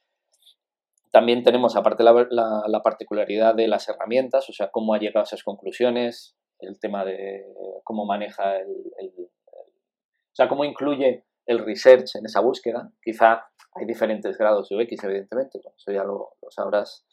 también 1.12 1.44
tenemos, 1.44 1.76
aparte, 1.76 2.04
la, 2.04 2.28
la, 2.30 2.82
particularidad 2.84 3.54
de 3.56 3.68
las 3.68 3.90
herramientas, 3.90 4.48
o 4.50 4.54
sea, 4.54 4.70
cómo 4.70 4.94
ha 4.94 5.00
llegado 5.00 5.22
a 5.22 5.24
esas 5.24 5.44
conclusiones, 5.44 6.38
el 6.60 6.80
tema 6.80 7.04
de 7.04 7.44
cómo 7.84 8.06
maneja 8.06 8.58
el, 8.60 8.70
o 9.18 10.36
sea, 10.36 10.48
cómo 10.48 10.64
incluye 10.64 11.26
el 11.48 11.60
research 11.60 12.16
en 12.16 12.26
esa 12.28 12.40
búsqueda. 12.40 12.92
Quizá 13.04 13.50
hay 13.74 13.86
diferentes 13.86 14.38
grados 14.38 14.70
de 14.70 14.78
UX, 14.78 15.04
evidentemente, 15.04 15.60
eso 15.76 15.92
ya 15.92 16.04
lo, 16.04 16.38
sabrás, 16.50 17.06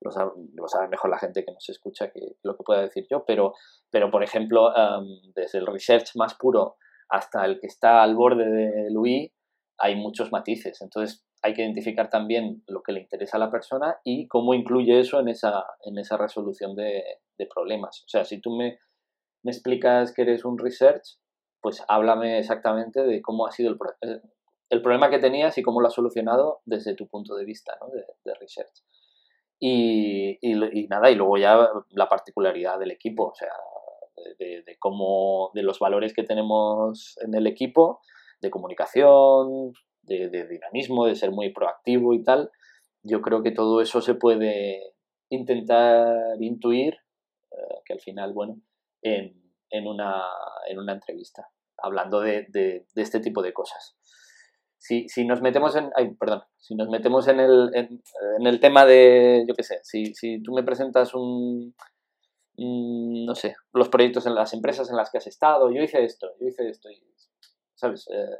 lo 0.00 0.10
sabe, 0.12 0.88
mejor 0.88 1.10
la 1.10 1.18
gente 1.18 1.44
que 1.44 1.52
nos 1.52 1.68
escucha 1.70 2.10
que 2.10 2.36
lo 2.42 2.56
que 2.56 2.62
pueda 2.62 2.82
decir 2.82 3.06
yo, 3.10 3.24
pero, 3.24 3.54
pero 3.90 4.10
por 4.10 4.22
ejemplo, 4.22 4.70
desde 5.34 5.58
el 5.58 5.66
research 5.66 6.14
más 6.14 6.34
puro 6.34 6.76
hasta 7.10 7.44
el 7.44 7.60
que 7.60 7.66
está 7.66 8.02
al 8.02 8.14
borde 8.14 8.48
del 8.48 8.96
UI, 8.96 9.32
hay 9.78 9.96
muchos 9.96 10.30
matices. 10.32 10.80
Entonces, 10.80 11.24
hay 11.42 11.54
que 11.54 11.62
identificar 11.62 12.10
también 12.10 12.62
lo 12.66 12.82
que 12.82 12.92
le 12.92 13.00
interesa 13.00 13.36
a 13.36 13.40
la 13.40 13.50
persona 13.50 13.98
y 14.04 14.28
cómo 14.28 14.54
incluye 14.54 15.00
eso 15.00 15.20
en 15.20 15.28
esa, 15.28 15.64
en 15.84 15.98
esa 15.98 16.16
resolución 16.16 16.74
de, 16.74 17.02
problemas. 17.52 18.02
O 18.04 18.08
sea, 18.08 18.24
si 18.26 18.38
tú 18.38 18.54
me, 18.54 18.78
me, 19.42 19.50
explicas 19.50 20.12
que 20.12 20.22
eres 20.22 20.44
un 20.44 20.58
research, 20.58 21.18
pues 21.62 21.82
háblame 21.88 22.38
exactamente 22.38 23.02
de 23.02 23.22
cómo 23.22 23.46
ha 23.46 23.50
sido 23.50 23.70
el, 23.70 23.78
el 24.68 24.82
problema 24.82 25.08
que 25.08 25.18
tenías 25.18 25.56
y 25.58 25.62
cómo 25.62 25.80
lo 25.80 25.88
has 25.88 25.94
solucionado 25.94 26.60
desde 26.64 26.94
tu 26.94 27.08
punto 27.08 27.34
de 27.34 27.44
vista 27.44 27.76
¿no? 27.80 27.88
de, 27.88 28.34
research. 28.34 28.84
Y, 29.58 30.38
y, 30.40 30.86
nada, 30.88 31.10
y 31.10 31.16
luego 31.16 31.36
ya 31.36 31.68
la 31.90 32.08
particularidad 32.08 32.78
del 32.78 32.92
equipo, 32.92 33.28
o 33.28 33.34
sea, 33.34 33.52
de, 34.38 34.76
cómo, 34.78 35.50
de 35.54 35.62
los 35.62 35.78
valores 35.78 36.14
que 36.14 36.22
tenemos 36.22 37.16
en 37.24 37.34
el 37.34 37.46
equipo, 37.46 38.00
de 38.40 38.50
comunicación, 38.50 39.72
de, 40.02 40.46
dinamismo, 40.48 41.06
de 41.06 41.14
ser 41.14 41.30
muy 41.30 41.52
proactivo 41.52 42.14
y 42.14 42.22
tal, 42.22 42.50
yo 43.02 43.20
creo 43.20 43.42
que 43.42 43.52
todo 43.52 43.80
eso 43.80 44.00
se 44.00 44.14
puede 44.14 44.94
intentar 45.30 46.40
intuir, 46.40 46.94
eh, 47.52 47.80
que 47.84 47.92
al 47.92 48.00
final, 48.00 48.32
bueno, 48.32 48.60
en, 49.02 49.40
en, 49.70 49.86
una, 49.86 50.22
en 50.68 50.78
una 50.78 50.92
entrevista, 50.92 51.48
hablando 51.78 52.20
de, 52.20 52.46
de, 52.48 52.86
este 52.96 53.20
tipo 53.20 53.42
de 53.42 53.52
cosas. 53.52 53.96
Si, 54.78 55.08
si, 55.08 55.26
nos 55.26 55.42
metemos 55.42 55.76
en, 55.76 55.90
ay, 55.94 56.14
perdón, 56.14 56.42
si 56.56 56.74
nos 56.74 56.88
metemos 56.88 57.28
en 57.28 57.38
el, 57.38 57.70
en, 57.74 58.02
en 58.38 58.46
el 58.46 58.60
tema 58.60 58.86
de, 58.86 59.44
yo 59.46 59.54
qué 59.54 59.62
sé, 59.62 59.80
si, 59.82 60.14
si 60.14 60.42
tú 60.42 60.52
me 60.52 60.62
presentas 60.62 61.14
un, 61.14 61.74
no 62.56 63.34
sé, 63.34 63.56
los 63.72 63.88
proyectos 63.88 64.26
en 64.26 64.34
las 64.34 64.52
empresas 64.52 64.90
en 64.90 64.96
las 64.96 65.10
que 65.10 65.18
has 65.18 65.26
estado, 65.26 65.70
yo 65.70 65.82
hice 65.82 66.04
esto, 66.04 66.28
yo 66.40 66.46
hice 66.46 66.68
esto, 66.68 66.88
¿sabes? 67.74 68.06
Eh, 68.12 68.36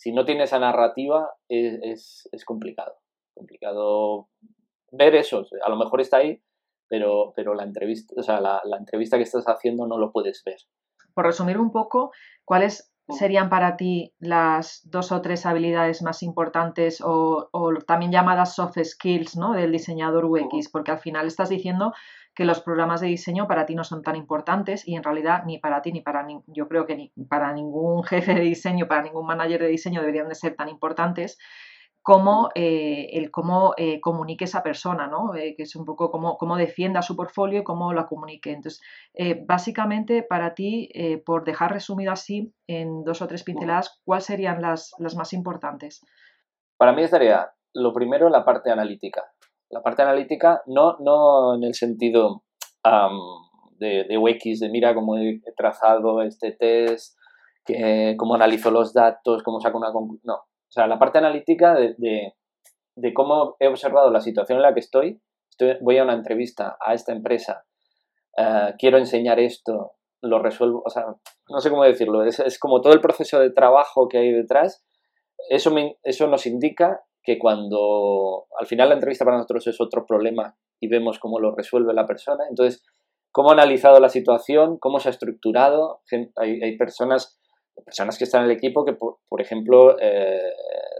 si 0.00 0.12
no 0.12 0.24
tiene 0.24 0.44
esa 0.44 0.58
narrativa 0.58 1.30
es, 1.46 2.26
es, 2.32 2.44
complicado. 2.46 2.96
Complicado 3.34 4.30
ver 4.90 5.14
eso. 5.14 5.44
A 5.62 5.68
lo 5.68 5.76
mejor 5.76 6.00
está 6.00 6.16
ahí, 6.16 6.42
pero, 6.88 7.34
pero 7.36 7.52
la, 7.52 7.64
entrevista, 7.64 8.14
o 8.16 8.22
sea, 8.22 8.40
la, 8.40 8.62
entrevista 8.78 9.18
que 9.18 9.24
estás 9.24 9.44
haciendo 9.44 9.86
no 9.86 9.98
lo 9.98 10.10
puedes 10.10 10.42
ver. 10.42 10.56
Por 11.12 11.26
resumir 11.26 11.58
un 11.58 11.70
poco, 11.70 12.12
¿cuáles 12.46 12.94
mm. 13.08 13.12
serían 13.12 13.50
para 13.50 13.76
ti 13.76 14.14
las 14.18 14.80
dos 14.84 15.12
o 15.12 15.20
tres 15.20 15.44
habilidades 15.44 16.00
más 16.00 16.22
importantes 16.22 17.02
o, 17.02 17.50
o 17.52 17.74
también 17.86 18.10
llamadas 18.10 18.54
soft 18.54 18.78
skills 18.82 19.36
¿no? 19.36 19.52
del 19.52 19.70
diseñador 19.70 20.24
UX? 20.24 20.70
Porque 20.70 20.92
al 20.92 21.00
final 21.00 21.26
estás 21.26 21.50
diciendo 21.50 21.92
que 22.34 22.44
los 22.44 22.60
programas 22.60 23.00
de 23.00 23.08
diseño 23.08 23.46
para 23.48 23.66
ti 23.66 23.74
no 23.74 23.84
son 23.84 24.02
tan 24.02 24.16
importantes 24.16 24.86
y 24.86 24.94
en 24.94 25.02
realidad 25.02 25.44
ni 25.44 25.58
para 25.58 25.82
ti 25.82 25.92
ni 25.92 26.00
para 26.00 26.26
yo 26.46 26.68
creo 26.68 26.86
que 26.86 26.96
ni 26.96 27.12
para 27.28 27.52
ningún 27.52 28.04
jefe 28.04 28.34
de 28.34 28.40
diseño, 28.40 28.86
para 28.86 29.02
ningún 29.02 29.26
manager 29.26 29.62
de 29.62 29.68
diseño 29.68 30.00
deberían 30.00 30.28
de 30.28 30.34
ser 30.34 30.54
tan 30.54 30.68
importantes 30.68 31.38
como 32.02 32.48
eh, 32.54 33.10
el 33.12 33.30
cómo 33.30 33.74
eh, 33.76 34.00
comunique 34.00 34.44
esa 34.44 34.62
persona, 34.62 35.06
¿no? 35.06 35.34
Eh, 35.34 35.54
que 35.54 35.64
es 35.64 35.76
un 35.76 35.84
poco 35.84 36.10
cómo, 36.10 36.38
cómo, 36.38 36.56
defienda 36.56 37.02
su 37.02 37.14
portfolio 37.14 37.60
y 37.60 37.64
cómo 37.64 37.92
la 37.92 38.06
comunique. 38.06 38.52
Entonces, 38.52 38.80
básicamente, 39.46 40.22
para 40.22 40.54
ti, 40.54 40.90
por 41.26 41.44
dejar 41.44 41.72
resumido 41.72 42.12
así 42.12 42.54
en 42.66 43.04
dos 43.04 43.20
o 43.22 43.26
tres 43.26 43.44
pinceladas, 43.44 44.00
¿cuáles 44.04 44.24
serían 44.24 44.62
las, 44.62 44.94
las 44.98 45.14
más 45.14 45.32
importantes? 45.32 46.04
Para 46.78 46.92
mí 46.92 47.02
estaría, 47.02 47.50
lo 47.74 47.92
primero, 47.92 48.30
la 48.30 48.44
parte 48.44 48.70
analítica. 48.70 49.22
La 49.70 49.82
parte 49.82 50.02
analítica 50.02 50.62
no, 50.66 50.96
no 50.98 51.54
en 51.54 51.64
el 51.64 51.74
sentido 51.74 52.44
de, 53.78 54.04
de 54.04 54.18
UX, 54.18 54.60
de 54.60 54.68
mira 54.68 54.94
cómo 54.94 55.16
he 55.16 55.40
trazado 55.56 56.22
este 56.22 56.52
test, 56.52 57.16
que, 57.64 58.14
cómo 58.18 58.34
analizo 58.34 58.70
los 58.70 58.92
datos, 58.92 59.42
cómo 59.42 59.60
saco 59.60 59.78
una 59.78 59.92
conclusión. 59.92 60.22
No, 60.24 60.34
o 60.34 60.72
sea, 60.72 60.86
la 60.86 60.98
parte 60.98 61.18
analítica 61.18 61.74
de, 61.74 61.94
de, 61.98 63.14
cómo 63.14 63.56
he 63.58 63.68
observado 63.68 64.10
la 64.10 64.20
situación 64.20 64.58
en 64.58 64.62
la 64.62 64.74
que 64.74 64.80
estoy, 64.80 65.20
estoy 65.50 65.76
voy 65.80 65.98
a 65.98 66.04
una 66.04 66.14
entrevista 66.14 66.76
a 66.80 66.94
esta 66.94 67.12
empresa, 67.12 67.64
eh, 68.36 68.74
quiero 68.78 68.98
enseñar 68.98 69.40
esto, 69.40 69.92
lo 70.22 70.38
resuelvo, 70.38 70.82
o 70.84 70.90
sea, 70.90 71.06
no 71.48 71.60
sé 71.60 71.70
cómo 71.70 71.84
decirlo, 71.84 72.24
es, 72.24 72.40
es 72.40 72.58
como 72.58 72.80
todo 72.80 72.92
el 72.92 73.00
proceso 73.00 73.40
de 73.40 73.50
trabajo 73.50 74.08
que 74.08 74.18
hay 74.18 74.32
detrás, 74.32 74.84
eso, 75.48 75.70
me, 75.70 75.96
eso 76.02 76.26
nos 76.26 76.46
indica 76.46 77.00
que 77.22 77.38
cuando 77.38 78.46
al 78.58 78.66
final 78.66 78.88
la 78.88 78.94
entrevista 78.94 79.24
para 79.24 79.36
nosotros 79.36 79.66
es 79.66 79.80
otro 79.80 80.06
problema 80.06 80.56
y 80.80 80.88
vemos 80.88 81.18
cómo 81.18 81.38
lo 81.38 81.54
resuelve 81.54 81.92
la 81.92 82.06
persona, 82.06 82.44
entonces, 82.48 82.82
cómo 83.32 83.50
ha 83.50 83.52
analizado 83.52 84.00
la 84.00 84.08
situación, 84.08 84.78
cómo 84.78 84.98
se 84.98 85.08
ha 85.08 85.12
estructurado, 85.12 86.00
hay, 86.36 86.62
hay 86.62 86.76
personas, 86.76 87.38
personas 87.84 88.18
que 88.18 88.24
están 88.24 88.44
en 88.44 88.50
el 88.50 88.56
equipo 88.56 88.84
que, 88.84 88.94
por, 88.94 89.40
ejemplo, 89.40 89.96
eh, 90.00 90.52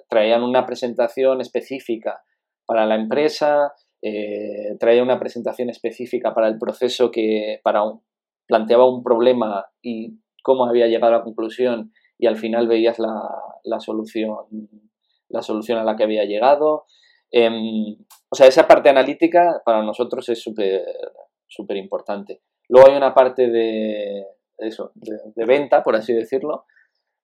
traían 0.09 0.43
una 0.43 0.67
presentación 0.67 1.41
específica 1.41 2.23
para 2.67 2.87
la 2.87 2.97
empresa, 2.97 3.73
eh, 4.03 4.77
traía 4.79 5.03
una 5.03 5.19
presentación 5.19 5.71
específica 5.71 6.35
para 6.35 6.49
el 6.49 6.59
proceso 6.59 7.11
que 7.11 7.61
para 7.63 7.83
planteaba 8.47 8.89
un 8.89 9.03
problema 9.03 9.67
y 9.81 10.19
cómo 10.43 10.65
había 10.65 10.89
llegado 10.89 11.15
a 11.15 11.19
la 11.19 11.25
conclusión 11.25 11.93
y 12.19 12.27
al 12.27 12.37
final 12.37 12.67
veías 12.67 12.99
la, 12.99 13.23
la 13.65 13.81
solución 13.81 14.37
la 15.31 15.43
solución 15.43 15.79
a 15.79 15.85
la 15.85 15.97
que 15.97 16.05
había 16.05 16.25
llegado. 16.25 16.85
Em, 17.31 17.97
o 18.29 18.37
sea, 18.37 18.47
esa 18.47 18.67
parte 18.69 18.89
analítica 18.89 19.63
para 19.65 19.83
nosotros 19.83 20.29
es 20.29 20.41
súper 20.43 20.85
súper 21.51 21.77
importante. 21.77 22.41
Luego 22.69 22.89
hay 22.89 22.97
una 22.97 23.13
parte 23.13 23.49
de, 23.49 24.25
eso, 24.59 24.93
de, 24.95 25.45
venta, 25.45 25.83
por 25.83 25.97
así 25.97 26.15
decirlo. 26.15 26.65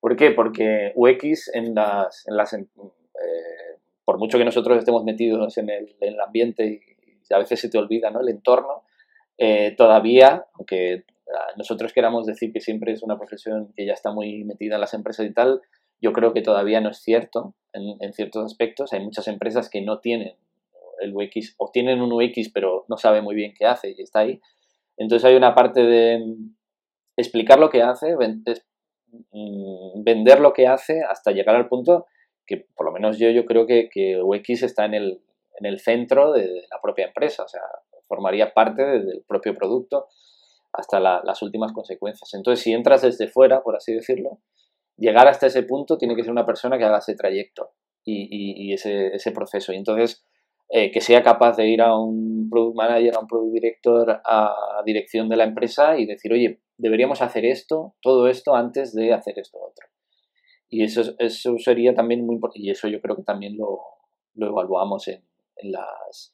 ¿Por 0.01 0.17
qué? 0.17 0.33
Porque 0.33 0.93
UX 0.95 1.51
en 1.55 1.75
las, 1.75 2.27
en 2.27 2.37
las 2.37 2.53
eh, 2.53 2.67
por 4.05 4.19
mucho 4.19 4.37
que 4.37 4.45
nosotros 4.45 4.79
estemos 4.79 5.05
metidos 5.05 5.57
en 5.59 5.71
el, 5.71 5.97
en 6.01 6.15
el 6.15 6.21
ambiente 6.21 6.67
y, 6.67 6.81
a 7.33 7.39
veces 7.39 7.59
se 7.59 7.69
te 7.69 7.79
olvida 7.79 8.09
¿no? 8.11 8.21
el 8.21 8.29
entorno, 8.29 8.85
eh, 9.37 9.75
todavía, 9.77 10.47
aunque 10.55 11.05
nosotros 11.57 11.93
queramos 11.93 12.25
decir 12.25 12.53
que 12.53 12.61
siempre 12.61 12.93
es 12.93 13.03
una 13.03 13.19
profesión 13.19 13.73
que 13.75 13.85
ya 13.85 13.95
está 13.95 14.13
muy 14.13 14.45
metida 14.45 14.77
en 14.77 14.81
las 14.81 14.95
empresas 14.95 15.27
y 15.27 15.33
tal, 15.33 15.61
yo 16.01 16.13
creo 16.13 16.33
que 16.33 16.43
todavía 16.43 16.81
no 16.81 16.91
es 16.91 16.99
cierto 16.99 17.55
en, 17.73 18.13
ciertos 18.13 18.45
aspectos. 18.45 18.93
Hay 18.93 19.01
muchas 19.01 19.29
empresas 19.29 19.69
que 19.71 19.83
no 19.83 20.01
tienen 20.01 20.35
el 21.01 21.15
UX 21.15 21.55
o 21.59 21.71
tienen 21.71 22.01
un 22.01 22.13
UX 22.13 22.51
pero 22.53 22.85
no 22.89 22.97
sabe 22.97 23.21
muy 23.21 23.35
bien 23.35 23.53
qué 23.59 23.67
hace 23.67 23.95
y 23.97 24.03
está 24.03 24.21
ahí. 24.21 24.41
Entonces 24.97 25.25
hay 25.27 25.37
una 25.37 25.55
parte 25.55 25.83
de 25.83 26.25
explicar 27.17 27.59
lo 27.59 27.71
que 27.71 27.83
hace, 27.83 28.15
mm, 28.17 30.03
vender 30.03 30.41
lo 30.41 30.53
que 30.53 30.67
hace 30.67 31.03
hasta 31.03 31.33
llegar 31.33 31.57
al 31.57 31.69
punto 31.69 32.07
que 32.47 32.67
por 32.77 32.87
lo 32.87 32.93
menos 32.93 33.19
yo, 33.19 33.31
yo 33.31 33.45
creo 33.45 33.67
que, 33.67 33.89
que 33.91 34.23
UX 34.23 34.63
está 34.63 34.85
en 34.85 34.95
el, 34.95 35.23
en 35.59 35.67
el 35.67 35.81
centro 35.81 36.33
de, 36.33 36.63
la 36.71 36.81
propia 36.81 37.07
empresa, 37.07 37.43
o 37.43 37.49
sea, 37.49 37.63
formaría 38.07 38.55
parte 38.55 38.85
del 38.85 39.25
propio 39.27 39.55
producto 39.55 40.07
hasta 40.73 41.01
las 41.01 41.43
últimas 41.43 41.73
consecuencias. 41.73 42.33
Entonces, 42.35 42.63
si 42.63 42.73
entras 42.73 43.03
desde 43.03 43.29
fuera, 43.29 43.63
por 43.63 43.77
así 43.77 43.95
decirlo, 43.95 44.41
llegar 44.97 45.29
hasta 45.29 45.47
ese 45.47 45.63
punto 45.63 45.99
tiene 45.99 46.17
que 46.17 46.23
ser 46.23 46.33
una 46.33 46.47
persona 46.47 46.79
que 46.79 46.85
haga 46.85 46.99
ese 46.99 47.15
trayecto 47.15 47.71
y, 48.05 48.73
ese, 48.73 49.33
proceso. 49.33 49.73
Y 49.73 49.77
entonces, 49.77 50.25
eh, 50.69 50.91
que 50.91 51.01
sea 51.01 51.23
capaz 51.23 51.57
de 51.57 51.67
ir 51.69 51.83
a 51.83 51.97
un 51.97 52.49
product 52.51 52.77
manager, 52.77 53.17
a 53.17 53.21
un 53.21 53.27
product 53.27 53.53
director, 53.53 54.21
a 54.25 54.83
dirección 54.85 55.29
de 55.29 55.37
la 55.37 55.45
empresa 55.45 55.99
y 55.99 56.07
decir, 56.07 56.33
oye, 56.33 56.61
deberíamos 56.79 57.23
hacer 57.23 57.45
esto, 57.45 57.95
todo 58.01 58.29
esto 58.29 58.55
antes 58.55 58.95
de 58.95 59.13
hacer 59.13 59.39
esto 59.39 59.59
otro. 59.59 59.89
Y 60.69 60.85
eso, 60.85 61.15
eso 61.19 61.59
sería 61.59 61.95
también 61.95 62.25
muy 62.25 62.37
importante. 62.37 62.67
Y 62.67 62.71
eso 62.71 62.89
yo 62.89 63.01
creo 63.01 63.17
que 63.17 63.23
también 63.23 63.57
lo, 63.57 63.81
lo 64.35 64.49
evaluamos 64.49 65.09
en, 65.09 65.23
en, 65.57 65.73
las, 65.73 66.33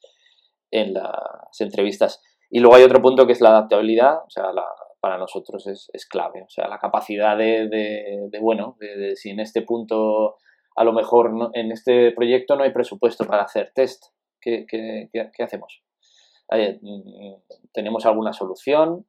en 0.71 0.93
las 0.93 1.59
entrevistas. 1.59 2.21
Y 2.49 2.59
luego 2.59 2.75
hay 2.75 2.83
otro 2.83 3.01
punto 3.01 3.25
que 3.25 3.33
es 3.33 3.41
la 3.41 3.49
adaptabilidad, 3.49 4.17
o 4.25 4.29
sea, 4.29 4.51
la, 4.51 4.65
para 5.03 5.17
nosotros 5.17 5.67
es, 5.67 5.89
es, 5.91 6.05
clave. 6.05 6.43
O 6.43 6.49
sea, 6.49 6.69
la 6.69 6.79
capacidad 6.79 7.37
de, 7.37 7.67
de, 7.67 8.39
bueno, 8.39 8.77
de, 8.79 9.17
si 9.17 9.31
en 9.31 9.41
este 9.41 9.61
punto 9.61 10.37
a 10.77 10.85
lo 10.85 10.93
mejor 10.93 11.51
en 11.55 11.73
este 11.73 12.13
proyecto 12.13 12.55
no 12.55 12.63
hay 12.63 12.71
presupuesto 12.71 13.25
para 13.25 13.43
hacer 13.43 13.73
test. 13.75 14.05
¿Qué, 14.39 14.65
hacemos? 15.39 15.83
Mm, 16.49 17.33
¿Tenemos 17.73 18.05
alguna 18.05 18.31
solución? 18.31 19.05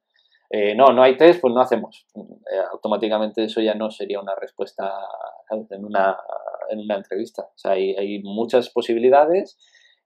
Eh, 0.49 0.75
no, 0.75 0.87
no 0.87 1.01
hay 1.01 1.15
test, 1.15 1.39
pues 1.39 1.53
no 1.53 1.61
hacemos. 1.61 2.05
Eh, 2.13 2.59
automáticamente 2.73 3.45
eso 3.45 3.61
ya 3.61 3.73
no 3.73 3.89
sería 3.89 4.19
una 4.19 4.35
respuesta 4.35 4.91
en 5.69 5.85
una, 5.85 6.17
en 6.71 6.79
una 6.79 6.97
entrevista. 6.97 7.43
O 7.43 7.57
sea, 7.57 7.71
hay, 7.71 7.95
hay 7.95 8.21
muchas 8.21 8.69
posibilidades 8.69 9.57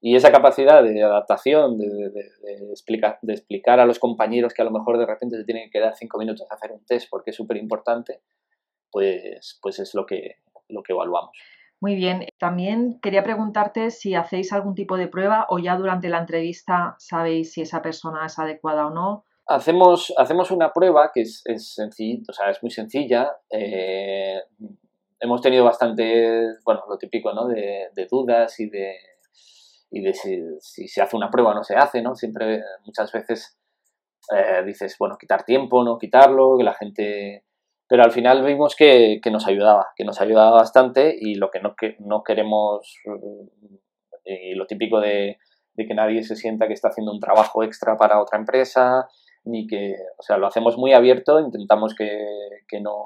y 0.02 0.16
esa 0.16 0.32
capacidad 0.32 0.82
de 0.82 1.04
adaptación, 1.04 1.78
de, 1.78 2.10
de, 2.10 2.72
explicar, 2.72 3.20
de 3.22 3.34
explicar 3.34 3.80
a 3.80 3.86
los 3.86 4.00
compañeros 4.00 4.54
que 4.54 4.62
a 4.62 4.66
lo 4.66 4.72
mejor 4.72 4.98
de 4.98 5.06
repente 5.06 5.38
se 5.38 5.44
tienen 5.44 5.70
que 5.70 5.80
dar 5.80 5.96
cinco 5.96 6.18
minutos 6.18 6.48
a 6.50 6.56
hacer 6.56 6.72
un 6.72 6.86
test 6.86 7.10
porque 7.10 7.32
es 7.32 7.36
súper 7.36 7.58
importante, 7.58 8.22
pues, 8.92 9.60
pues 9.62 9.80
es 9.80 9.94
lo 9.94 10.06
que, 10.06 10.38
lo 10.70 10.84
que 10.84 10.94
evaluamos. 10.94 11.32
Muy 11.82 11.96
bien. 11.96 12.26
También 12.38 13.00
quería 13.02 13.24
preguntarte 13.24 13.92
si 13.92 14.16
hacéis 14.16 14.52
algún 14.52 14.76
tipo 14.76 14.98
de 14.98 15.08
prueba 15.08 15.48
o 15.50 15.60
ya 15.60 15.76
durante 15.76 16.10
la 16.10 16.20
entrevista 16.20 16.96
sabéis 17.00 17.54
si 17.54 17.62
esa 17.62 17.82
persona 17.82 18.26
es 18.26 18.38
adecuada 18.38 18.88
o 18.88 18.90
no. 18.90 19.26
Hacemos, 19.48 20.14
hacemos 20.18 20.52
una 20.52 20.72
prueba 20.74 21.12
que 21.14 21.22
es, 21.22 21.42
es 21.46 21.74
sencilla, 21.74 22.24
o 22.30 22.34
sea, 22.34 22.50
es 22.52 22.62
muy 22.62 22.70
sencilla. 22.70 23.32
Eh, 23.50 24.40
hemos 25.20 25.42
tenido 25.42 25.64
bastante, 25.64 26.56
bueno, 26.64 26.84
lo 26.88 26.98
típico, 26.98 27.34
¿no? 27.34 27.48
De, 27.48 27.90
dudas 28.10 28.60
y 28.60 28.70
de, 28.70 28.96
y 29.92 30.02
de 30.02 30.14
si, 30.14 30.88
se 30.88 31.02
hace 31.02 31.16
una 31.16 31.30
prueba 31.30 31.52
o 31.52 31.54
no 31.54 31.64
se 31.64 31.76
hace, 31.76 32.02
¿no? 32.02 32.16
Siempre, 32.16 32.62
muchas 32.86 33.12
veces 33.12 33.58
eh, 34.36 34.64
dices, 34.66 34.96
bueno, 35.00 35.18
quitar 35.18 35.44
tiempo, 35.44 35.84
no 35.84 35.98
quitarlo, 35.98 36.58
que 36.58 36.64
la 36.64 36.74
gente 36.74 37.46
pero 37.90 38.04
al 38.04 38.12
final 38.12 38.46
vimos 38.46 38.76
que, 38.76 39.20
nos 39.32 39.48
ayudaba, 39.48 39.88
que 39.96 40.06
nos 40.06 40.22
ayudaba 40.22 40.52
bastante 40.52 41.18
y 41.20 41.34
lo 41.34 41.50
que 41.50 41.60
no, 41.60 41.76
que 41.76 41.96
no 41.98 42.24
queremos, 42.24 42.96
y 44.24 44.54
lo 44.54 44.68
típico 44.68 45.02
de, 45.02 45.40
que 45.76 45.96
nadie 45.96 46.22
se 46.22 46.36
sienta 46.36 46.68
que 46.68 46.74
está 46.74 46.90
haciendo 46.90 47.12
un 47.12 47.20
trabajo 47.20 47.64
extra 47.64 47.98
para 47.98 48.22
otra 48.22 48.38
empresa, 48.38 49.08
ni 49.44 49.66
que, 49.66 49.96
o 50.20 50.22
sea, 50.22 50.38
lo 50.38 50.46
hacemos 50.46 50.78
muy 50.78 50.94
abierto, 50.94 51.40
intentamos 51.40 51.96
que, 51.96 52.80
no, 52.80 53.00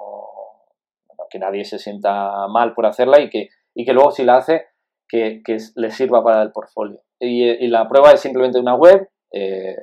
que 1.29 1.39
nadie 1.39 1.63
se 1.63 1.79
sienta 1.79 2.49
mal 2.49 2.73
por 2.73 2.85
hacerla 2.85 3.21
y 3.21 3.29
que, 3.29 3.47
y 3.73 3.85
que 3.85 3.93
luego 3.93 4.11
si 4.11 4.25
la 4.25 4.35
hace, 4.35 4.65
que, 5.07 5.41
le 5.75 5.91
sirva 5.91 6.23
para 6.23 6.41
el 6.41 6.51
portfolio. 6.51 7.01
Y, 7.19 7.67
la 7.67 7.87
prueba 7.87 8.11
es 8.11 8.21
simplemente 8.21 8.59
una 8.59 8.75
web, 8.75 9.09
eh, 9.31 9.75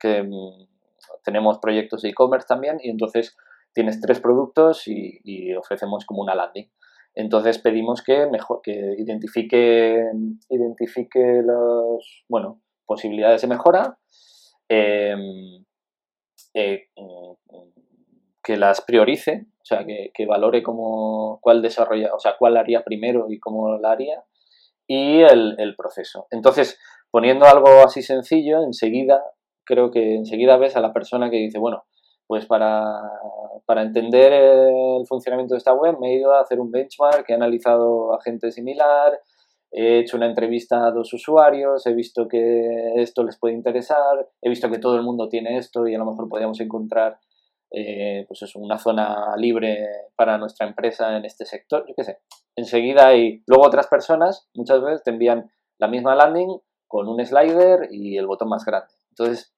que 0.00 0.22
mm, 0.22 0.66
tenemos 1.24 1.58
proyectos 1.58 2.02
de 2.02 2.10
e-commerce 2.10 2.46
también, 2.48 2.78
y 2.82 2.90
entonces 2.90 3.36
tienes 3.72 4.00
tres 4.00 4.20
productos 4.20 4.84
y, 4.86 5.54
ofrecemos 5.54 6.04
como 6.06 6.22
una 6.22 6.34
landing. 6.34 6.70
Entonces 7.14 7.58
pedimos 7.58 8.02
que, 8.02 8.26
mejor, 8.26 8.60
que 8.62 8.94
identifique, 8.98 10.10
identifique 10.50 11.42
las 11.42 12.24
bueno, 12.28 12.60
posibilidades 12.84 13.42
de 13.42 13.48
mejora, 13.48 13.98
em, 14.68 15.64
eh, 16.54 16.88
que 18.46 18.56
las 18.56 18.80
priorice, 18.80 19.46
o 19.60 19.64
sea, 19.64 19.84
que, 19.84 20.26
valore 20.26 20.62
cómo, 20.62 21.40
cuál 21.42 21.60
desarrolla, 21.60 22.14
o 22.14 22.20
sea, 22.20 22.36
cuál 22.38 22.56
haría 22.56 22.84
primero 22.84 23.26
y 23.28 23.40
cómo 23.40 23.76
la 23.78 23.90
haría, 23.90 24.22
y 24.86 25.20
el, 25.22 25.56
el 25.58 25.74
proceso. 25.76 26.26
Entonces, 26.30 26.78
poniendo 27.10 27.46
algo 27.46 27.84
así 27.84 28.02
sencillo, 28.02 28.62
enseguida, 28.62 29.22
creo 29.64 29.90
que 29.90 30.14
enseguida 30.14 30.56
ves 30.56 30.76
a 30.76 30.80
la 30.80 30.92
persona 30.92 31.30
que 31.30 31.36
dice, 31.36 31.58
bueno, 31.58 31.84
pues 32.26 32.46
para, 32.46 33.00
entender 33.82 34.32
el 34.32 35.06
funcionamiento 35.06 35.54
de 35.54 35.58
esta 35.58 35.74
web 35.74 35.98
me 36.00 36.08
he 36.08 36.18
ido 36.18 36.32
a 36.32 36.40
hacer 36.40 36.60
un 36.60 36.70
benchmark, 36.70 37.28
he 37.28 37.34
analizado 37.34 38.14
a 38.14 38.20
gente 38.20 38.50
similar, 38.50 39.20
he 39.70 40.00
hecho 40.00 40.16
una 40.16 40.26
entrevista 40.26 40.86
a 40.86 40.90
dos 40.90 41.12
usuarios, 41.12 41.86
he 41.86 41.94
visto 41.94 42.26
que 42.26 42.94
esto 42.96 43.22
les 43.22 43.38
puede 43.38 43.54
interesar, 43.54 44.28
he 44.40 44.48
visto 44.48 44.70
que 44.70 44.78
todo 44.78 44.96
el 44.96 45.02
mundo 45.02 45.28
tiene 45.28 45.58
esto 45.58 45.86
y 45.86 45.94
a 45.94 45.98
lo 45.98 46.06
mejor 46.06 46.28
podríamos 46.28 46.58
encontrar 46.60 47.18
eh, 47.70 48.24
pues 48.28 48.42
eso, 48.42 48.58
una 48.58 48.78
zona 48.78 49.36
libre 49.36 49.86
para 50.14 50.38
nuestra 50.38 50.66
empresa 50.66 51.16
en 51.16 51.24
este 51.24 51.44
sector, 51.44 51.84
yo 51.88 51.94
qué 51.94 52.04
sé. 52.04 52.18
Enseguida 52.54 53.14
y 53.14 53.42
luego 53.46 53.66
otras 53.66 53.86
personas 53.88 54.48
muchas 54.54 54.80
veces 54.82 55.02
te 55.02 55.10
envían 55.10 55.50
la 55.78 55.88
misma 55.88 56.14
landing 56.14 56.58
con 56.86 57.08
un 57.08 57.24
slider 57.24 57.88
y 57.90 58.16
el 58.16 58.26
botón 58.26 58.48
más 58.48 58.64
grande. 58.64 58.92
Entonces, 59.10 59.54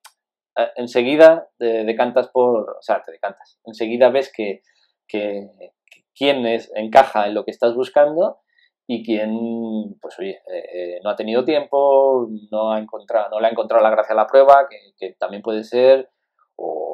eh, 0.57 0.69
enseguida 0.77 1.49
te 1.59 1.85
decantas 1.85 2.29
por, 2.29 2.71
o 2.71 2.83
sea, 2.83 3.03
te 3.03 3.13
decantas, 3.13 3.61
enseguida 3.65 4.11
ves 4.11 4.33
que, 4.35 4.63
quién 5.07 6.47
es, 6.47 6.71
encaja 6.75 7.27
en 7.27 7.35
lo 7.35 7.45
que 7.45 7.51
estás 7.51 7.75
buscando 7.75 8.41
y 8.87 9.05
quién, 9.05 9.97
pues 10.01 10.19
oye, 10.19 10.41
eh, 10.53 11.01
no 11.05 11.11
ha 11.11 11.17
tenido 11.17 11.45
tiempo, 11.45 12.29
no, 12.51 12.73
ha 12.73 12.79
encontrado, 12.79 13.29
no 13.31 13.41
le 13.41 13.47
ha 13.47 13.51
encontrado 13.51 13.83
la 13.83 13.91
gracia 13.91 14.15
a 14.15 14.17
la 14.17 14.27
prueba, 14.27 14.67
que, 14.99 15.13
también 15.19 15.43
puede 15.43 15.63
ser, 15.63 16.11
o 16.57 16.88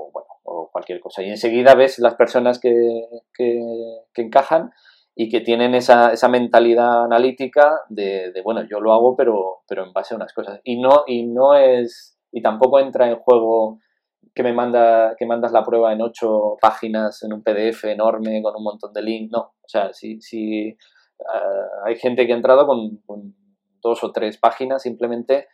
cualquier 0.74 0.98
cosa. 0.98 1.22
Y 1.22 1.30
enseguida 1.30 1.76
ves 1.76 2.00
las 2.00 2.16
personas 2.16 2.58
que, 2.58 3.06
encajan 4.16 4.72
y 5.14 5.28
que 5.28 5.40
tienen 5.40 5.76
esa, 5.76 6.12
esa 6.12 6.28
mentalidad 6.28 7.04
analítica 7.04 7.82
de, 7.88 8.32
bueno, 8.42 8.64
yo 8.68 8.80
lo 8.80 8.92
hago, 8.92 9.14
pero, 9.16 9.60
pero 9.68 9.84
en 9.84 9.92
base 9.92 10.14
a 10.14 10.16
unas 10.16 10.32
cosas. 10.32 10.60
Y 10.64 10.80
no, 10.80 11.04
y 11.06 11.26
no 11.26 11.54
es 11.54 12.18
y 12.32 12.42
tampoco 12.42 12.80
entra 12.80 13.08
en 13.08 13.16
juego 13.16 13.78
que 14.34 14.42
me 14.42 14.52
manda 14.52 15.14
que 15.16 15.24
mandas 15.24 15.52
la 15.52 15.62
prueba 15.62 15.92
en 15.92 16.02
ocho 16.02 16.56
páginas 16.60 17.22
en 17.22 17.32
un 17.32 17.44
PDF 17.44 17.84
enorme 17.84 18.42
con 18.42 18.56
un 18.56 18.64
montón 18.64 18.92
de 18.92 19.02
links 19.02 19.30
no 19.30 19.54
o 19.62 19.68
sea 19.68 19.92
si, 19.92 20.20
si 20.20 20.76
ah, 21.32 21.84
hay 21.84 21.94
gente 21.94 22.26
que 22.26 22.32
ha 22.32 22.36
entrado 22.36 22.66
con, 22.66 23.00
dos 23.80 24.02
o 24.02 24.10
tres 24.10 24.38
páginas 24.38 24.82
simplemente 24.82 25.46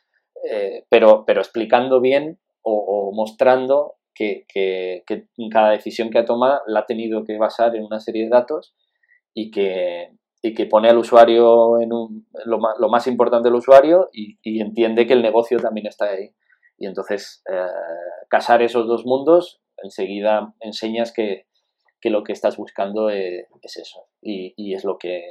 eh, 0.50 0.86
pero 0.88 1.24
pero 1.26 1.42
explicando 1.42 2.00
bien 2.00 2.38
o, 2.62 3.12
mostrando 3.12 3.96
que, 4.14 4.44
que, 4.48 5.04
cada 5.50 5.70
decisión 5.70 6.10
que 6.10 6.18
ha 6.18 6.24
tomado 6.24 6.60
la 6.66 6.80
ha 6.80 6.86
tenido 6.86 7.24
que 7.24 7.38
basar 7.38 7.74
en 7.76 7.84
una 7.84 8.00
serie 8.00 8.24
de 8.24 8.30
datos 8.30 8.74
y 9.34 9.50
que, 9.50 10.12
y 10.42 10.54
que 10.54 10.66
pone 10.66 10.88
al 10.88 10.98
usuario 10.98 11.80
en 11.80 11.92
un, 11.92 12.26
lo, 12.44 12.58
más, 12.58 12.78
lo 12.78 12.88
más 12.88 13.06
importante 13.06 13.48
del 13.48 13.58
usuario 13.58 14.08
y, 14.12 14.38
y 14.42 14.60
entiende 14.60 15.06
que 15.06 15.14
el 15.14 15.22
negocio 15.22 15.58
también 15.58 15.86
está 15.86 16.10
ahí. 16.10 16.34
Y 16.80 16.86
entonces, 16.86 17.42
eh, 17.52 17.66
casar 18.30 18.62
esos 18.62 18.88
dos 18.88 19.04
mundos, 19.04 19.60
enseguida 19.76 20.54
enseñas 20.60 21.12
que, 21.12 21.46
lo 22.04 22.24
que 22.24 22.32
estás 22.32 22.56
buscando 22.56 23.10
es, 23.10 23.46
eso. 23.62 24.06
Y, 24.22 24.74
es 24.74 24.82
lo 24.84 24.96
que, 24.96 25.30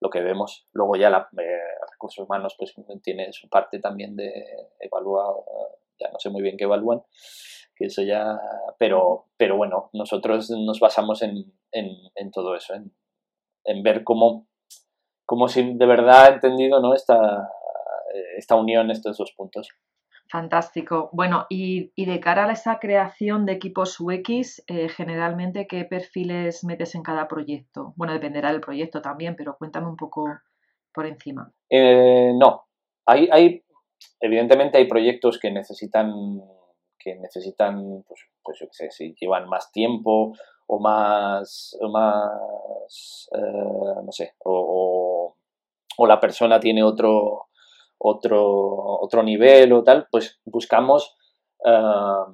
lo 0.00 0.08
que 0.08 0.22
vemos. 0.22 0.66
Luego 0.72 0.96
ya 0.96 1.10
la, 1.10 1.28
eh, 1.38 1.58
recursos 1.92 2.24
humanos 2.24 2.54
pues 2.58 2.74
tiene 3.02 3.34
su 3.34 3.50
parte 3.50 3.80
también 3.80 4.16
de 4.16 4.32
evaluar, 4.80 5.34
ya 6.00 6.08
no 6.10 6.18
sé 6.18 6.30
muy 6.30 6.40
bien 6.40 6.56
qué 6.56 6.64
evalúan, 6.64 7.02
que 7.02 7.61
eso 7.84 8.02
ya, 8.02 8.38
pero, 8.78 9.26
pero 9.36 9.56
bueno, 9.56 9.90
nosotros 9.92 10.50
nos 10.50 10.80
basamos 10.80 11.22
en, 11.22 11.52
todo 12.32 12.56
eso, 12.56 12.74
en, 12.74 13.82
ver 13.82 14.04
cómo, 14.04 14.46
cómo 15.26 15.48
si 15.48 15.74
de 15.74 15.86
verdad 15.86 16.24
ha 16.24 16.34
entendido 16.34 16.80
¿no? 16.80 16.94
esta, 16.94 17.48
esta 18.36 18.56
unión, 18.56 18.90
estos 18.90 19.16
dos 19.16 19.32
puntos. 19.36 19.68
Fantástico. 20.32 21.10
Bueno, 21.12 21.44
y, 21.50 21.92
de 21.94 22.20
cara 22.20 22.46
a 22.46 22.52
esa 22.52 22.78
creación 22.78 23.44
de 23.44 23.52
equipos 23.52 24.00
UX, 24.00 24.64
eh, 24.66 24.88
generalmente, 24.88 25.66
¿qué 25.66 25.84
perfiles 25.84 26.64
metes 26.64 26.94
en 26.94 27.02
cada 27.02 27.28
proyecto? 27.28 27.92
Bueno, 27.96 28.14
dependerá 28.14 28.50
del 28.50 28.62
proyecto 28.62 29.02
también, 29.02 29.36
pero 29.36 29.56
cuéntame 29.58 29.88
un 29.88 29.96
poco 29.96 30.24
por 30.94 31.06
encima. 31.06 31.52
Eh, 31.68 32.32
no, 32.34 32.62
hay, 33.06 33.28
hay, 33.30 33.62
evidentemente 34.20 34.78
hay 34.78 34.88
proyectos 34.88 35.38
que 35.38 35.50
necesitan, 35.50 36.10
que 37.02 37.16
necesitan, 37.16 38.04
pues, 38.06 38.20
pues 38.42 38.58
yo 38.60 38.66
qué 38.66 38.74
sé, 38.74 38.90
si 38.90 39.14
llevan 39.20 39.48
más 39.48 39.70
tiempo 39.72 40.32
o 40.66 40.78
más, 40.78 41.76
o 41.80 41.88
más 41.88 43.28
eh, 43.34 44.02
no 44.04 44.12
sé, 44.12 44.34
o, 44.44 45.34
o 45.96 46.06
la 46.06 46.20
persona 46.20 46.60
tiene 46.60 46.82
otro 46.82 47.48
otro, 48.02 49.00
otro 49.00 49.22
nivel 49.22 49.72
o 49.72 49.84
tal, 49.84 50.08
pues 50.10 50.40
buscamos, 50.44 51.16
eh, 51.64 52.32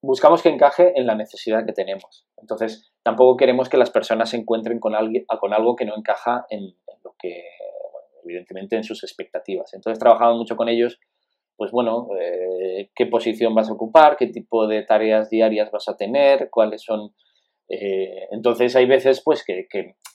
buscamos 0.00 0.40
que 0.40 0.48
encaje 0.48 0.92
en 0.94 1.06
la 1.06 1.16
necesidad 1.16 1.66
que 1.66 1.72
tenemos. 1.72 2.26
Entonces, 2.36 2.92
tampoco 3.02 3.36
queremos 3.36 3.68
que 3.68 3.76
las 3.76 3.90
personas 3.90 4.30
se 4.30 4.36
encuentren 4.36 4.78
con, 4.78 4.94
alguien, 4.94 5.24
con 5.40 5.52
algo 5.52 5.74
que 5.74 5.84
no 5.84 5.96
encaja 5.96 6.46
en, 6.48 6.76
lo 7.02 7.14
que, 7.18 7.42
evidentemente, 8.24 8.76
en 8.76 8.84
sus 8.84 9.02
expectativas. 9.02 9.74
Entonces, 9.74 9.98
trabajamos 9.98 10.36
mucho 10.36 10.56
con 10.56 10.68
ellos, 10.68 11.00
pues 11.60 11.72
bueno, 11.72 12.08
eh, 12.18 12.88
qué 12.94 13.04
posición 13.04 13.54
vas 13.54 13.68
a 13.68 13.74
ocupar, 13.74 14.16
qué 14.16 14.28
tipo 14.28 14.66
de 14.66 14.80
tareas 14.80 15.28
diarias 15.28 15.70
vas 15.70 15.90
a 15.90 15.96
tener, 15.98 16.48
cuáles 16.48 16.80
son... 16.80 17.12
Eh, 17.68 18.28
entonces 18.30 18.74
hay 18.76 18.86
veces 18.86 19.20
pues 19.22 19.44
que, 19.44 19.66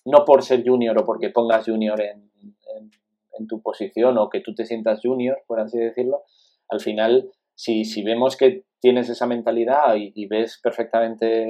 no 0.06 0.26
por 0.26 0.42
ser 0.42 0.68
junior 0.68 0.98
o 0.98 1.06
porque 1.06 1.30
pongas 1.30 1.66
junior 1.66 2.02
en 2.02 3.48
tu 3.48 3.62
posición 3.62 4.18
o 4.18 4.28
que 4.28 4.40
tú 4.40 4.56
te 4.56 4.66
sientas 4.66 5.02
junior, 5.04 5.38
por 5.46 5.60
así 5.60 5.78
decirlo, 5.78 6.24
al 6.68 6.80
final, 6.80 7.30
si, 7.54 7.86
si 7.86 8.02
vemos 8.02 8.38
que 8.38 8.64
tienes 8.80 9.08
esa 9.10 9.28
mentalidad 9.28 9.96
y, 9.96 10.26
ves 10.26 10.60
perfectamente 10.64 11.46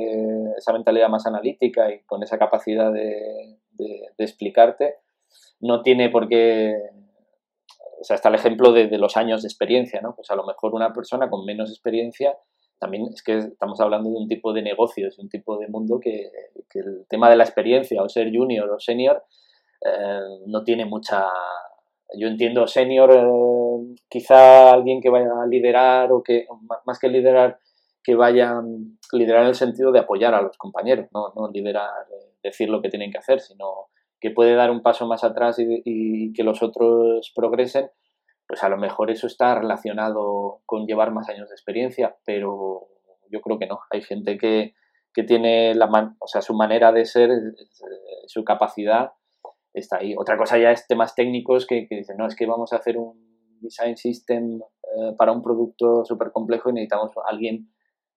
esa 0.57 0.73
mentalidad 0.73 1.07
más 1.07 1.25
analítica 1.25 1.89
y 1.93 2.01
con 2.01 2.21
esa 2.21 2.37
capacidad 2.37 2.91
de, 2.91 3.59
explicarte, 4.17 4.95
no 5.61 5.83
tiene 5.83 6.09
por 6.09 6.27
qué 6.27 6.75
o 7.99 8.03
sea, 8.03 8.15
está 8.15 8.29
el 8.29 8.35
ejemplo 8.35 8.71
de, 8.71 8.97
los 8.97 9.17
años 9.17 9.41
de 9.41 9.47
experiencia, 9.47 10.01
¿no? 10.01 10.15
Pues 10.15 10.29
a 10.31 10.35
lo 10.35 10.45
mejor 10.45 10.73
una 10.73 10.93
persona 10.93 11.29
con 11.29 11.45
menos 11.45 11.69
experiencia, 11.69 12.37
también 12.79 13.07
es 13.13 13.23
que 13.23 13.37
estamos 13.37 13.79
hablando 13.79 14.09
de 14.09 14.17
un 14.17 14.27
tipo 14.27 14.53
de 14.53 14.61
negocios, 14.61 15.17
de 15.17 15.23
un 15.23 15.29
tipo 15.29 15.57
de 15.57 15.67
mundo 15.67 15.99
que, 15.99 16.29
el 16.73 17.05
tema 17.07 17.29
de 17.29 17.37
la 17.37 17.43
experiencia, 17.43 18.03
o 18.03 18.09
ser 18.09 18.31
junior 18.35 18.69
o 18.69 18.79
senior, 18.79 19.23
eh, 19.81 20.19
no 20.47 20.63
tiene 20.63 20.85
mucha... 20.85 21.25
Yo 22.17 22.27
entiendo 22.27 22.67
senior, 22.67 23.11
eh, 23.15 23.95
quizá 24.09 24.71
alguien 24.73 25.01
que 25.01 25.09
vaya 25.09 25.41
a 25.41 25.47
liderar 25.47 26.11
o 26.11 26.21
que, 26.21 26.45
más 26.85 26.99
que 26.99 27.07
liderar, 27.07 27.59
que 28.03 28.15
vaya 28.15 28.51
a 28.51 28.63
liderar 29.13 29.43
en 29.43 29.49
el 29.49 29.55
sentido 29.55 29.91
de 29.91 29.99
apoyar 29.99 30.35
a 30.35 30.41
los 30.41 30.57
compañeros, 30.57 31.07
no, 31.13 31.33
no 31.35 31.49
liderar, 31.49 31.89
eh, 32.11 32.33
decir 32.43 32.69
lo 32.69 32.81
que 32.81 32.89
tienen 32.89 33.11
que 33.11 33.17
hacer, 33.17 33.39
sino 33.39 33.87
que 34.19 34.31
puede 34.31 34.55
dar 34.55 34.71
un 34.71 34.81
paso 34.81 35.07
más 35.07 35.23
atrás 35.23 35.57
y, 35.59 36.33
que 36.33 36.43
los 36.43 36.63
otros 36.63 37.31
progresen, 37.35 37.89
pues 38.47 38.63
a 38.63 38.69
lo 38.69 38.77
mejor 38.77 39.11
eso 39.11 39.27
está 39.27 39.55
relacionado 39.55 40.61
con 40.65 40.85
llevar 40.85 41.11
más 41.11 41.29
años 41.29 41.49
de 41.49 41.55
experiencia, 41.55 42.15
pero 42.25 42.87
yo 43.29 43.41
creo 43.41 43.59
que 43.59 43.67
no. 43.67 43.79
Hay 43.91 44.01
gente 44.01 44.37
que, 44.37 44.73
tiene 45.27 45.73
la 45.75 45.87
o 46.19 46.27
sea, 46.27 46.41
su 46.41 46.53
manera 46.53 46.91
de 46.91 47.05
ser, 47.05 47.29
su 48.27 48.43
capacidad 48.43 49.11
está 49.73 49.97
ahí. 49.97 50.13
Otra 50.17 50.37
cosa 50.37 50.57
ya 50.57 50.71
es 50.71 50.87
temas 50.87 51.15
técnicos 51.15 51.65
que, 51.65 51.87
que 51.87 51.95
dicen, 51.95 52.17
no, 52.17 52.27
es 52.27 52.35
que 52.35 52.45
vamos 52.45 52.73
a 52.73 52.77
hacer 52.77 52.97
un 52.97 53.59
design 53.61 53.95
system 53.95 54.59
eh, 54.59 55.13
para 55.17 55.31
un 55.31 55.41
producto 55.41 56.03
súper 56.03 56.31
complejo 56.31 56.69
y 56.69 56.73
necesitamos 56.73 57.11
a 57.17 57.29
alguien 57.29 57.69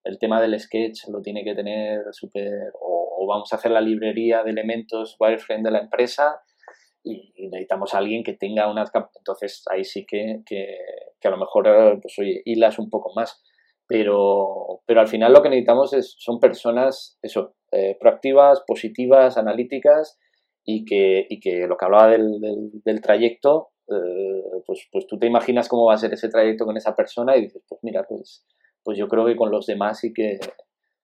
el 0.04 0.18
tema 0.18 0.40
del 0.40 0.58
sketch 0.58 1.08
lo 1.08 1.20
tiene 1.20 1.44
que 1.44 1.54
tener 1.54 2.02
súper, 2.12 2.72
o, 2.80 2.97
vamos 3.29 3.53
a 3.53 3.57
hacer 3.57 3.71
la 3.71 3.81
librería 3.81 4.43
de 4.43 4.51
elementos 4.51 5.17
wireframe 5.19 5.62
de 5.62 5.71
la 5.71 5.81
empresa 5.81 6.41
y, 7.05 7.33
necesitamos 7.49 7.95
alguien 7.95 8.25
que 8.25 8.35
tenga 8.35 8.71
unas, 8.71 8.91
entonces 9.17 9.62
ahí 9.71 9.85
sí 9.85 10.05
que, 10.07 10.43
que, 10.45 10.77
a 11.23 11.31
lo 11.31 11.38
mejor, 11.38 12.01
pues 12.03 12.19
oye, 12.19 12.43
hilas 12.45 12.79
un 12.79 12.91
poco 12.91 13.12
más, 13.14 13.43
pero, 13.87 14.83
pero 14.87 15.01
al 15.01 15.09
final 15.09 15.33
lo 15.33 15.43
que 15.43 15.49
necesitamos 15.49 15.93
es, 15.95 16.17
son 16.19 16.41
personas, 16.41 17.19
eso, 17.23 17.55
eh, 17.73 17.97
proactivas, 17.99 18.62
positivas, 18.67 19.38
analíticas 19.38 20.19
y 20.64 20.85
que, 20.85 21.27
y 21.29 21.41
que 21.41 21.67
lo 21.67 21.77
que 21.77 21.85
hablaba 21.85 22.09
del, 22.09 22.41
del, 22.85 23.01
trayecto, 23.01 23.69
eh, 23.88 24.43
pues, 24.67 24.87
pues 24.93 25.07
tú 25.07 25.19
te 25.19 25.27
imaginas 25.27 25.69
cómo 25.69 25.87
va 25.87 25.95
a 25.95 25.99
ser 25.99 26.12
ese 26.12 26.29
trayecto 26.29 26.67
con 26.67 26.77
esa 26.77 26.95
persona 26.95 27.37
y 27.37 27.43
dices, 27.43 27.62
pues 27.69 27.81
mira, 27.83 28.05
pues 28.07 28.45
pues 28.88 28.97
yo 28.97 29.07
creo 29.07 29.27
que 29.27 29.37
con 29.37 29.51
los 29.51 29.67
demás 29.67 30.01
sí 30.01 30.14
que, 30.14 30.38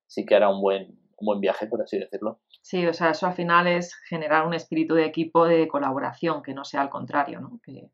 sí 0.07 0.25
que 0.25 0.35
hará 0.35 0.49
un 0.49 0.63
buen, 0.63 0.99
un 1.19 1.27
buen 1.27 1.41
viaje, 1.41 1.67
por 1.67 1.83
así 1.83 1.99
decirlo. 1.99 2.41
Sí, 2.63 2.87
o 2.87 2.93
sea, 2.93 3.11
eso 3.11 3.27
al 3.27 3.35
final 3.35 3.67
es 3.67 3.95
generar 4.09 4.47
un 4.47 4.55
espíritu 4.55 4.95
de 4.95 5.05
equipo 5.05 5.47
de 5.47 5.69
colaboración, 5.69 6.43
que 6.43 6.55
no 6.55 6.65
sea 6.65 6.83
al 6.83 6.91
contrario, 6.91 7.41
¿no? 7.41 7.61
Que 7.63 7.91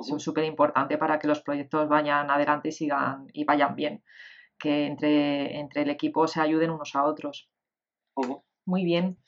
es 0.00 0.22
súper 0.22 0.44
importante 0.44 0.98
para 0.98 1.18
que 1.18 1.28
los 1.28 1.40
proyectos 1.40 1.88
vayan 1.88 2.30
adelante 2.30 2.68
y 2.68 2.72
sigan 2.72 3.26
y 3.32 3.44
vayan 3.44 3.74
bien, 3.74 4.04
que 4.58 4.86
entre, 4.86 5.58
entre 5.58 5.82
el 5.82 5.90
equipo 5.90 6.26
se 6.26 6.40
ayuden 6.40 6.70
unos 6.70 6.94
a 6.94 7.04
otros. 7.04 7.50
Muy 8.64 8.84
bien. 8.84 9.18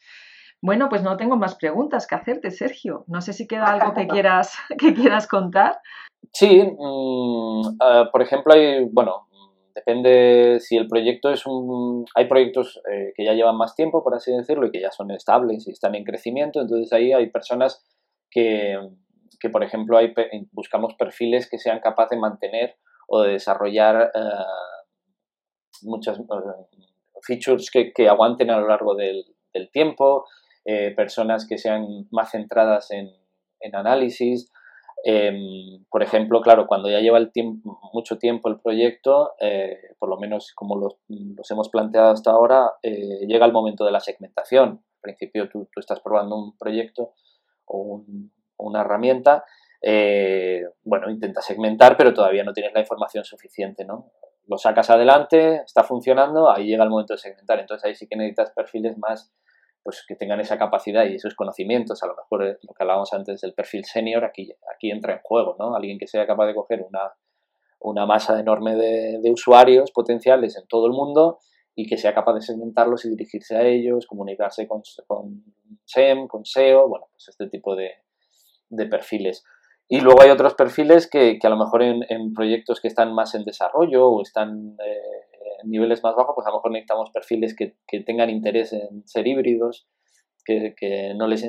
Bueno, 0.62 0.88
pues 0.90 1.02
no 1.02 1.16
tengo 1.16 1.36
más 1.36 1.54
preguntas 1.54 2.06
que 2.06 2.14
hacerte, 2.14 2.50
Sergio. 2.50 3.04
No 3.06 3.22
sé 3.22 3.32
si 3.32 3.46
queda 3.46 3.66
algo 3.66 3.94
que 3.94 4.06
quieras, 4.08 4.54
que 4.78 4.92
quieras 4.94 5.26
contar. 5.26 5.80
Sí, 6.32 6.62
mm, 6.62 7.78
eh, 7.82 8.04
por 8.12 8.22
ejemplo, 8.22 8.52
hay, 8.52 8.84
bueno, 8.84 9.28
Depende 9.74 10.58
si 10.60 10.76
el 10.76 10.88
proyecto 10.88 11.30
es 11.30 11.46
un... 11.46 12.04
Hay 12.14 12.26
proyectos 12.26 12.80
eh, 12.90 13.12
que 13.14 13.24
ya 13.24 13.34
llevan 13.34 13.56
más 13.56 13.74
tiempo, 13.74 14.02
por 14.02 14.14
así 14.14 14.32
decirlo, 14.32 14.66
y 14.66 14.70
que 14.70 14.80
ya 14.80 14.90
son 14.90 15.10
estables 15.10 15.66
y 15.66 15.70
están 15.70 15.94
en 15.94 16.04
crecimiento, 16.04 16.60
entonces 16.60 16.92
ahí 16.92 17.12
hay 17.12 17.30
personas 17.30 17.84
que, 18.30 18.76
que 19.38 19.48
por 19.48 19.62
ejemplo, 19.62 19.98
hay, 19.98 20.12
buscamos 20.52 20.94
perfiles 20.94 21.48
que 21.48 21.58
sean 21.58 21.80
capaces 21.80 22.16
de 22.16 22.20
mantener 22.20 22.76
o 23.08 23.22
de 23.22 23.32
desarrollar 23.32 24.10
uh, 24.14 25.88
muchas 25.88 26.18
eh, 26.18 26.22
features 27.22 27.70
que, 27.70 27.92
que, 27.92 28.08
aguanten 28.08 28.50
a 28.50 28.58
lo 28.58 28.68
largo 28.68 28.94
del, 28.94 29.24
del 29.52 29.70
tiempo, 29.70 30.26
personas 30.94 31.48
que 31.48 31.58
sean 31.58 32.06
más 32.12 32.30
centradas 32.30 32.92
en, 32.92 33.10
en 33.60 33.74
análisis, 33.74 34.52
Em, 35.02 35.84
por 35.90 36.02
ejemplo, 36.02 36.42
claro, 36.42 36.66
cuando 36.66 36.90
ya 36.90 37.00
lleva 37.00 37.18
mucho 37.92 38.18
tiempo 38.18 38.48
el 38.48 38.60
proyecto, 38.60 39.32
eh, 39.40 39.94
por 39.98 40.10
lo 40.10 40.18
menos 40.18 40.52
como 40.54 40.76
los, 40.76 40.96
hemos 41.50 41.70
planteado 41.70 42.10
hasta 42.10 42.30
ahora, 42.30 42.72
eh, 42.82 43.26
llega 43.26 43.46
el 43.46 43.52
momento 43.52 43.84
de 43.84 43.92
la 43.92 44.00
segmentación. 44.00 44.68
Al 44.68 45.00
principio 45.00 45.48
tú, 45.48 45.68
estás 45.76 46.00
probando 46.00 46.36
un 46.36 46.56
proyecto 46.58 47.14
o, 47.64 48.04
una 48.58 48.82
herramienta, 48.82 49.44
eh, 49.80 50.64
bueno, 50.84 51.10
intentas 51.10 51.46
segmentar, 51.46 51.96
pero 51.96 52.12
todavía 52.12 52.44
no 52.44 52.52
tienes 52.52 52.74
la 52.74 52.80
información 52.80 53.24
suficiente, 53.24 53.86
¿no? 53.86 54.10
Lo 54.46 54.58
sacas 54.58 54.90
adelante, 54.90 55.62
está 55.64 55.82
funcionando, 55.82 56.50
ahí 56.50 56.66
llega 56.66 56.84
el 56.84 56.90
momento 56.90 57.14
de 57.14 57.18
segmentar. 57.18 57.58
Entonces 57.58 57.86
ahí 57.86 57.94
sí 57.94 58.06
que 58.06 58.16
necesitas 58.16 58.50
perfiles 58.50 58.98
más 58.98 59.32
pues 59.82 60.04
que 60.06 60.14
tengan 60.14 60.40
esa 60.40 60.58
capacidad 60.58 61.06
y 61.06 61.14
esos 61.14 61.34
conocimientos, 61.34 62.02
a 62.02 62.06
lo 62.06 62.14
mejor 62.14 62.44
eh, 62.44 62.58
lo 62.62 62.74
que 62.74 62.82
hablábamos 62.82 63.12
antes 63.12 63.40
del 63.40 63.54
perfil 63.54 63.84
senior, 63.84 64.24
aquí, 64.24 64.52
aquí 64.74 64.90
entra 64.90 65.14
en 65.14 65.20
juego, 65.22 65.56
¿no? 65.58 65.74
Alguien 65.74 65.98
que 65.98 66.06
sea 66.06 66.26
capaz 66.26 66.46
de 66.46 66.54
coger 66.54 66.82
una, 66.82 67.12
una 67.80 68.06
masa 68.06 68.38
enorme 68.38 68.76
de, 68.76 69.30
usuarios 69.32 69.90
potenciales 69.90 70.56
en 70.56 70.66
todo 70.66 70.86
el 70.86 70.92
mundo 70.92 71.38
y 71.74 71.86
que 71.86 71.96
sea 71.96 72.14
capaz 72.14 72.34
de 72.34 72.42
segmentarlos 72.42 73.04
y 73.04 73.10
dirigirse 73.10 73.56
a 73.56 73.62
ellos, 73.62 74.06
comunicarse 74.06 74.68
con, 74.68 74.82
con 75.06 75.44
SEM, 75.84 76.26
con 76.26 76.44
SEO, 76.44 76.88
bueno, 76.88 77.06
pues 77.12 77.28
este 77.28 77.48
tipo 77.48 77.74
de, 77.74 77.92
de 78.68 78.86
perfiles. 78.86 79.44
Y 79.88 80.00
luego 80.00 80.22
hay 80.22 80.30
otros 80.30 80.54
perfiles 80.54 81.08
que, 81.08 81.38
a 81.42 81.48
lo 81.48 81.56
mejor 81.56 81.82
en, 81.82 82.04
en, 82.08 82.32
proyectos 82.34 82.80
que 82.80 82.88
están 82.88 83.14
más 83.14 83.34
en 83.34 83.44
desarrollo 83.44 84.08
o 84.08 84.22
están 84.22 84.76
eh, 84.84 85.29
niveles 85.64 86.02
más 86.02 86.14
bajos, 86.14 86.34
pues 86.34 86.46
a 86.46 86.50
lo 86.50 86.56
mejor 86.56 86.72
necesitamos 86.72 87.10
perfiles 87.10 87.54
que, 87.54 87.76
que 87.86 88.00
tengan 88.00 88.30
interés 88.30 88.72
en 88.72 89.06
ser 89.06 89.26
híbridos, 89.26 89.86
que, 90.44 90.74
que, 90.76 91.14
no 91.14 91.26
les, 91.26 91.48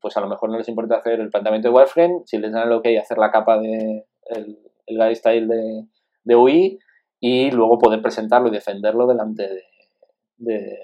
pues 0.00 0.16
a 0.16 0.20
lo 0.20 0.28
mejor 0.28 0.50
no 0.50 0.58
les 0.58 0.68
importa 0.68 0.96
hacer 0.96 1.20
el 1.20 1.30
planteamiento 1.30 1.68
de 1.68 1.74
wireframe, 1.74 2.22
si 2.26 2.38
les 2.38 2.52
dan 2.52 2.80
que 2.82 2.90
hay, 2.90 2.96
hacer 2.96 3.18
la 3.18 3.30
capa 3.30 3.58
de 3.58 4.06
el, 4.26 4.58
el 4.86 5.48
de, 5.48 5.86
de, 6.24 6.36
UI 6.36 6.78
y 7.20 7.50
luego 7.50 7.78
poder 7.78 8.02
presentarlo 8.02 8.48
y 8.48 8.52
defenderlo 8.52 9.06
delante 9.06 9.48
de, 9.48 9.62
de, 10.38 10.78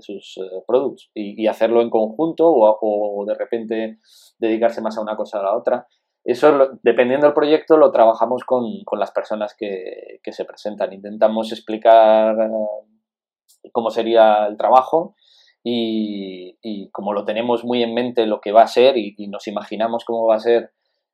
sus 0.00 0.36
uh, 0.36 0.62
productos 0.66 1.10
y, 1.14 1.42
y, 1.42 1.46
hacerlo 1.46 1.80
en 1.80 1.88
conjunto 1.88 2.48
o, 2.48 2.78
o, 2.80 3.24
de 3.24 3.34
repente 3.34 3.98
dedicarse 4.38 4.82
más 4.82 4.98
a 4.98 5.00
una 5.00 5.16
cosa 5.16 5.40
a 5.40 5.44
la 5.44 5.56
otra. 5.56 5.86
Eso, 6.26 6.70
dependiendo 6.82 7.28
del 7.28 7.34
proyecto, 7.34 7.76
lo 7.76 7.92
trabajamos 7.92 8.42
con, 8.42 8.82
con 8.84 8.98
las 8.98 9.12
personas 9.12 9.54
que, 9.56 10.18
que, 10.24 10.32
se 10.32 10.44
presentan. 10.44 10.92
Intentamos 10.92 11.52
explicar 11.52 12.36
eh, 12.40 13.70
cómo 13.70 13.90
sería 13.90 14.46
el 14.46 14.56
trabajo 14.56 15.14
y, 15.62 16.58
y, 16.62 16.90
como 16.90 17.12
lo 17.12 17.24
tenemos 17.24 17.64
muy 17.64 17.84
en 17.84 17.94
mente 17.94 18.26
lo 18.26 18.40
que 18.40 18.50
va 18.50 18.62
a 18.62 18.66
ser 18.66 18.96
y, 18.96 19.14
nos 19.28 19.46
imaginamos 19.46 20.04
cómo 20.04 20.26
va 20.26 20.34
a 20.34 20.40
ser 20.40 20.72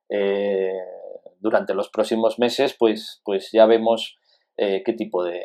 eh, 0.09 0.81
durante 1.39 1.75
los 1.75 1.89
próximos 1.89 2.39
meses, 2.39 2.75
pues, 2.77 3.21
pues 3.23 3.51
ya 3.51 3.67
vemos 3.67 4.17
eh, 4.57 4.81
qué 4.83 4.93
tipo 4.93 5.23
de, 5.23 5.43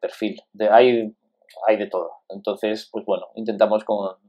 perfil. 0.00 0.40
De, 0.52 0.68
hay, 0.68 1.12
hay 1.66 1.76
de 1.76 1.88
todo. 1.88 2.12
Entonces, 2.28 2.88
pues 2.92 3.04
bueno, 3.04 3.26
intentamos 3.34 3.84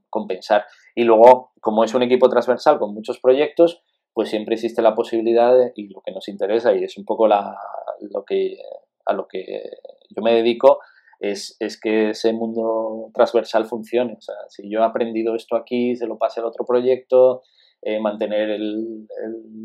compensar. 0.09 0.65
Y 0.95 1.03
luego, 1.03 1.51
como 1.61 1.83
es 1.83 1.93
un 1.93 2.01
equipo 2.01 2.29
transversal 2.29 2.79
con 2.79 2.95
muchos 2.95 3.19
proyectos, 3.19 3.83
pues 4.13 4.29
siempre 4.29 4.55
existe 4.55 4.81
la 4.81 4.95
posibilidad 4.95 5.55
y 5.75 5.87
lo 5.87 6.01
que 6.01 6.11
nos 6.11 6.27
interesa 6.27 6.73
y 6.75 6.83
es 6.83 6.97
un 6.97 7.05
poco 7.05 7.27
la, 7.27 7.57
lo 8.01 8.23
que, 8.25 8.57
a 9.05 9.13
lo 9.13 9.27
que 9.27 9.63
yo 10.09 10.21
me 10.21 10.33
dedico 10.33 10.79
es, 11.19 11.55
es, 11.59 11.79
que 11.79 12.09
ese 12.09 12.33
mundo 12.33 13.11
transversal 13.13 13.65
funcione. 13.65 14.13
O 14.17 14.21
sea, 14.21 14.35
si 14.49 14.69
yo 14.69 14.79
he 14.79 14.83
aprendido 14.83 15.35
esto 15.35 15.55
aquí, 15.55 15.95
se 15.95 16.07
lo 16.07 16.17
pase 16.17 16.39
al 16.39 16.47
otro 16.47 16.65
proyecto, 16.65 17.43
eh, 17.83 17.99
mantener 17.99 18.49
el, 18.49 19.07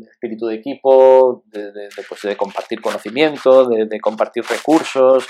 espíritu 0.09 0.47
de 0.47 0.55
equipo, 0.55 1.43
de, 1.47 1.71
de, 1.71 1.81
de, 1.83 2.03
pues 2.07 2.21
de 2.23 2.35
compartir 2.35 2.81
conocimiento, 2.81 3.65
de, 3.65 3.99
compartir 3.99 4.43
recursos, 4.43 5.27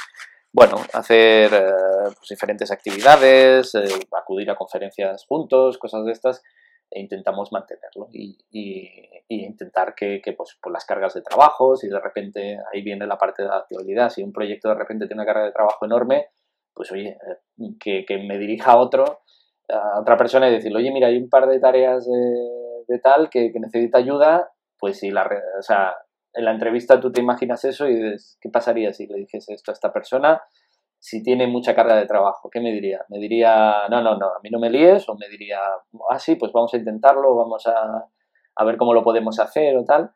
bueno, 0.53 0.77
hacer 0.93 1.53
eh, 1.53 1.73
pues 2.15 2.29
diferentes 2.29 2.71
actividades, 2.71 3.75
eh, 3.75 3.87
acudir 4.17 4.49
a 4.49 4.55
conferencias 4.55 5.25
juntos, 5.25 5.77
cosas 5.77 6.05
de 6.05 6.13
estas, 6.13 6.41
e 6.89 7.01
intentamos 7.01 7.51
mantenerlo 7.51 8.07
y, 8.11 8.37
y, 8.49 9.45
intentar 9.45 9.93
que, 9.93 10.21
que 10.21 10.33
pues, 10.33 10.57
por 10.61 10.71
las 10.71 10.85
cargas 10.85 11.13
de 11.13 11.21
trabajo, 11.21 11.75
si 11.75 11.87
de 11.87 11.99
repente 11.99 12.57
ahí 12.71 12.81
viene 12.81 13.05
la 13.05 13.17
parte 13.17 13.43
de 13.43 13.49
adaptabilidad, 13.49 14.09
si 14.09 14.23
un 14.23 14.31
proyecto 14.31 14.69
de 14.69 14.75
repente 14.75 15.05
tiene 15.05 15.21
una 15.21 15.31
carga 15.31 15.45
de 15.45 15.51
trabajo 15.51 15.85
enorme, 15.85 16.27
pues 16.73 16.91
oye, 16.91 17.17
eh, 17.57 18.05
que, 18.05 18.17
me 18.17 18.37
dirija 18.37 18.73
a 18.73 18.77
otro, 18.77 19.21
a 19.69 19.99
otra 19.99 20.15
persona 20.15 20.47
y 20.47 20.53
decirle, 20.53 20.77
oye, 20.77 20.91
mira, 20.91 21.07
hay 21.07 21.17
un 21.17 21.29
par 21.29 21.47
de 21.47 21.59
tareas 21.59 22.05
de, 22.07 22.99
tal 22.99 23.29
que, 23.29 23.51
que, 23.51 23.59
necesita 23.59 23.97
ayuda, 23.97 24.51
pues 24.79 24.99
si 24.99 25.11
la, 25.11 25.27
o 25.59 25.61
sea, 25.61 25.95
en 26.33 26.45
la 26.45 26.51
entrevista 26.51 26.99
tú 26.99 27.11
te 27.11 27.21
imaginas 27.21 27.65
eso 27.65 27.87
y 27.87 27.95
dices, 27.95 28.37
¿qué 28.39 28.49
pasaría 28.49 28.93
si 28.93 29.07
le 29.07 29.17
dijese 29.17 29.53
esto 29.53 29.71
a 29.71 29.73
esta 29.73 29.91
persona? 29.91 30.41
Si 30.99 31.23
tiene 31.23 31.47
mucha 31.47 31.75
carga 31.75 31.95
de 31.95 32.05
trabajo, 32.05 32.49
¿qué 32.49 32.59
me 32.59 32.71
diría? 32.71 33.05
Me 33.09 33.19
diría, 33.19 33.87
no, 33.89 34.01
no, 34.01 34.17
no, 34.17 34.27
a 34.27 34.39
mí 34.41 34.49
no 34.49 34.59
me 34.59 34.69
líes, 34.69 35.07
o 35.09 35.15
me 35.15 35.29
diría, 35.29 35.59
ah, 36.09 36.19
sí, 36.19 36.35
pues 36.35 36.51
vamos 36.51 36.73
a 36.73 36.77
intentarlo, 36.77 37.35
vamos 37.35 37.65
a, 37.67 38.07
a 38.55 38.65
ver 38.65 38.77
cómo 38.77 38.93
lo 38.93 39.03
podemos 39.03 39.39
hacer 39.39 39.77
o 39.77 39.85
tal. 39.85 40.11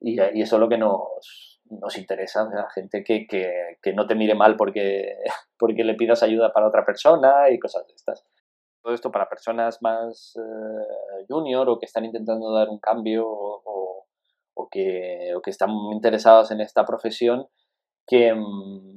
Y, 0.00 0.20
eso 0.20 0.56
es 0.56 0.60
lo 0.60 0.68
que 0.68 0.78
nos, 0.78 1.60
nos 1.70 1.96
interesa, 1.98 2.48
la 2.52 2.68
gente 2.70 3.02
que, 3.02 3.26
que, 3.26 3.78
que, 3.82 3.92
no 3.92 4.06
te 4.06 4.14
mire 4.14 4.34
mal 4.34 4.56
porque, 4.56 5.16
porque 5.58 5.84
le 5.84 5.94
pidas 5.94 6.22
ayuda 6.22 6.52
para 6.52 6.68
otra 6.68 6.84
persona 6.84 7.50
y 7.50 7.58
cosas 7.58 7.86
de 7.86 7.94
estas. 7.94 8.26
Todo 8.82 8.94
esto 8.94 9.10
para 9.10 9.28
personas 9.28 9.82
más 9.82 10.36
eh, 10.36 11.24
junior 11.28 11.68
o 11.68 11.78
que 11.78 11.86
están 11.86 12.04
intentando 12.04 12.52
dar 12.52 12.68
un 12.68 12.78
cambio 12.78 13.26
o, 13.26 14.06
o, 14.54 14.68
que, 14.68 15.32
o 15.34 15.40
que 15.40 15.50
están 15.50 15.70
interesados 15.92 16.50
en 16.50 16.60
esta 16.60 16.84
profesión, 16.84 17.48
que, 18.06 18.32
mm, 18.32 18.95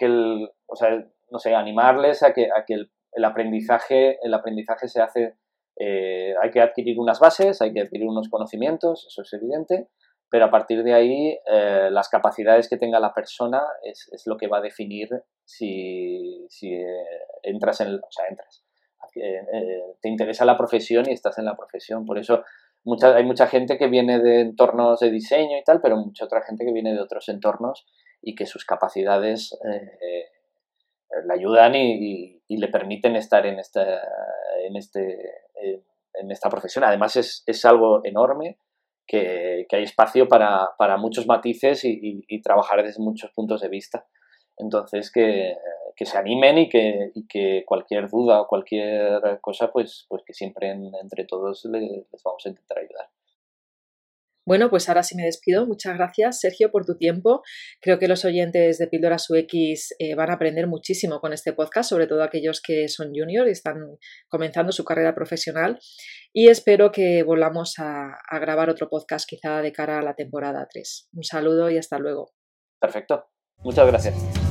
que 0.00 0.06
el, 0.06 0.50
o 0.66 0.74
sea, 0.74 0.88
no 1.30 1.38
sé, 1.38 1.54
animarles 1.54 2.24
a 2.24 2.32
que, 2.32 2.46
a 2.46 2.64
que 2.66 2.74
el, 2.74 2.90
el 3.12 3.24
aprendizaje, 3.24 4.18
el 4.22 4.34
aprendizaje 4.34 4.88
se 4.88 5.00
hace 5.00 5.36
eh, 5.82 6.34
hay 6.42 6.50
que 6.50 6.60
adquirir 6.60 6.98
unas 6.98 7.20
bases, 7.20 7.62
hay 7.62 7.72
que 7.72 7.80
adquirir 7.80 8.06
unos 8.06 8.28
conocimientos, 8.28 9.06
eso 9.08 9.22
es 9.22 9.32
evidente, 9.32 9.88
pero 10.28 10.44
a 10.44 10.50
partir 10.50 10.82
de 10.84 10.92
ahí 10.92 11.38
eh, 11.50 11.88
las 11.90 12.10
capacidades 12.10 12.68
que 12.68 12.76
tenga 12.76 13.00
la 13.00 13.14
persona 13.14 13.62
es, 13.82 14.06
es 14.12 14.26
lo 14.26 14.36
que 14.36 14.46
va 14.46 14.58
a 14.58 14.60
definir 14.60 15.08
si, 15.42 16.44
si 16.50 16.74
eh, 16.74 17.06
entras 17.44 17.80
en, 17.80 17.94
o 17.94 18.10
sea, 18.10 18.26
entras, 18.28 18.62
te 20.02 20.08
interesa 20.08 20.44
la 20.44 20.58
profesión 20.58 21.08
y 21.08 21.12
estás 21.12 21.38
en 21.38 21.46
la 21.46 21.56
profesión. 21.56 22.04
Por 22.04 22.18
eso 22.18 22.44
mucha, 22.84 23.16
hay 23.16 23.24
mucha 23.24 23.46
gente 23.46 23.78
que 23.78 23.88
viene 23.88 24.20
de 24.20 24.40
entornos 24.42 25.00
de 25.00 25.10
diseño 25.10 25.58
y 25.58 25.64
tal, 25.64 25.80
pero 25.80 25.96
mucha 25.96 26.26
otra 26.26 26.42
gente 26.42 26.64
que 26.64 26.72
viene 26.72 26.92
de 26.92 27.00
otros 27.00 27.28
entornos 27.30 27.86
y 28.22 28.34
que 28.34 28.46
sus 28.46 28.64
capacidades 28.64 29.58
le 29.62 31.34
ayudan 31.34 31.74
y, 31.74 32.40
le 32.48 32.68
permiten 32.68 33.16
estar 33.16 33.46
en 33.46 33.58
esta, 33.58 34.02
en 34.64 34.76
este, 34.76 35.18
en 36.14 36.30
esta 36.30 36.50
profesión. 36.50 36.84
Además 36.84 37.16
es, 37.16 37.42
es 37.46 37.64
algo 37.64 38.04
enorme 38.04 38.58
que, 39.06 39.66
que 39.68 39.76
hay 39.76 39.84
espacio 39.84 40.28
para, 40.28 40.70
para 40.78 40.96
muchos 40.96 41.26
matices 41.26 41.84
y, 41.84 42.24
y, 42.28 42.42
trabajar 42.42 42.82
desde 42.82 43.02
muchos 43.02 43.30
puntos 43.32 43.60
de 43.60 43.68
vista. 43.68 44.06
Entonces 44.56 45.10
que, 45.10 45.56
que 45.96 46.06
se 46.06 46.18
animen 46.18 46.58
y 46.58 46.68
que, 46.68 47.10
y 47.14 47.26
que, 47.26 47.64
cualquier 47.66 48.08
duda 48.08 48.42
o 48.42 48.46
cualquier 48.46 49.40
cosa, 49.40 49.70
pues, 49.72 50.06
pues 50.08 50.22
que 50.24 50.34
siempre 50.34 50.70
entre 50.70 51.24
todos 51.24 51.64
les, 51.66 51.82
les 51.82 52.22
vamos 52.22 52.44
a 52.44 52.48
intentar 52.48 52.78
ayudar. 52.78 53.08
Bueno, 54.46 54.70
pues 54.70 54.88
ahora 54.88 55.02
sí 55.02 55.16
me 55.16 55.24
despido. 55.24 55.66
Muchas 55.66 55.96
gracias, 55.96 56.40
Sergio, 56.40 56.70
por 56.70 56.84
tu 56.84 56.96
tiempo. 56.96 57.42
Creo 57.80 57.98
que 57.98 58.08
los 58.08 58.24
oyentes 58.24 58.78
de 58.78 58.86
Píldoras 58.86 59.28
UX 59.30 59.94
eh, 59.98 60.14
van 60.14 60.30
a 60.30 60.34
aprender 60.34 60.66
muchísimo 60.66 61.20
con 61.20 61.32
este 61.32 61.52
podcast, 61.52 61.90
sobre 61.90 62.06
todo 62.06 62.22
aquellos 62.22 62.60
que 62.60 62.88
son 62.88 63.12
junior 63.14 63.46
y 63.48 63.52
están 63.52 63.76
comenzando 64.28 64.72
su 64.72 64.84
carrera 64.84 65.14
profesional. 65.14 65.78
Y 66.32 66.48
espero 66.48 66.90
que 66.90 67.22
volvamos 67.22 67.74
a, 67.78 68.12
a 68.28 68.38
grabar 68.38 68.70
otro 68.70 68.88
podcast 68.88 69.28
quizá 69.28 69.62
de 69.62 69.72
cara 69.72 69.98
a 69.98 70.02
la 70.02 70.14
temporada 70.14 70.66
3. 70.70 71.08
Un 71.12 71.24
saludo 71.24 71.70
y 71.70 71.78
hasta 71.78 71.98
luego. 71.98 72.32
Perfecto. 72.80 73.26
Muchas 73.62 73.86
gracias. 73.86 74.49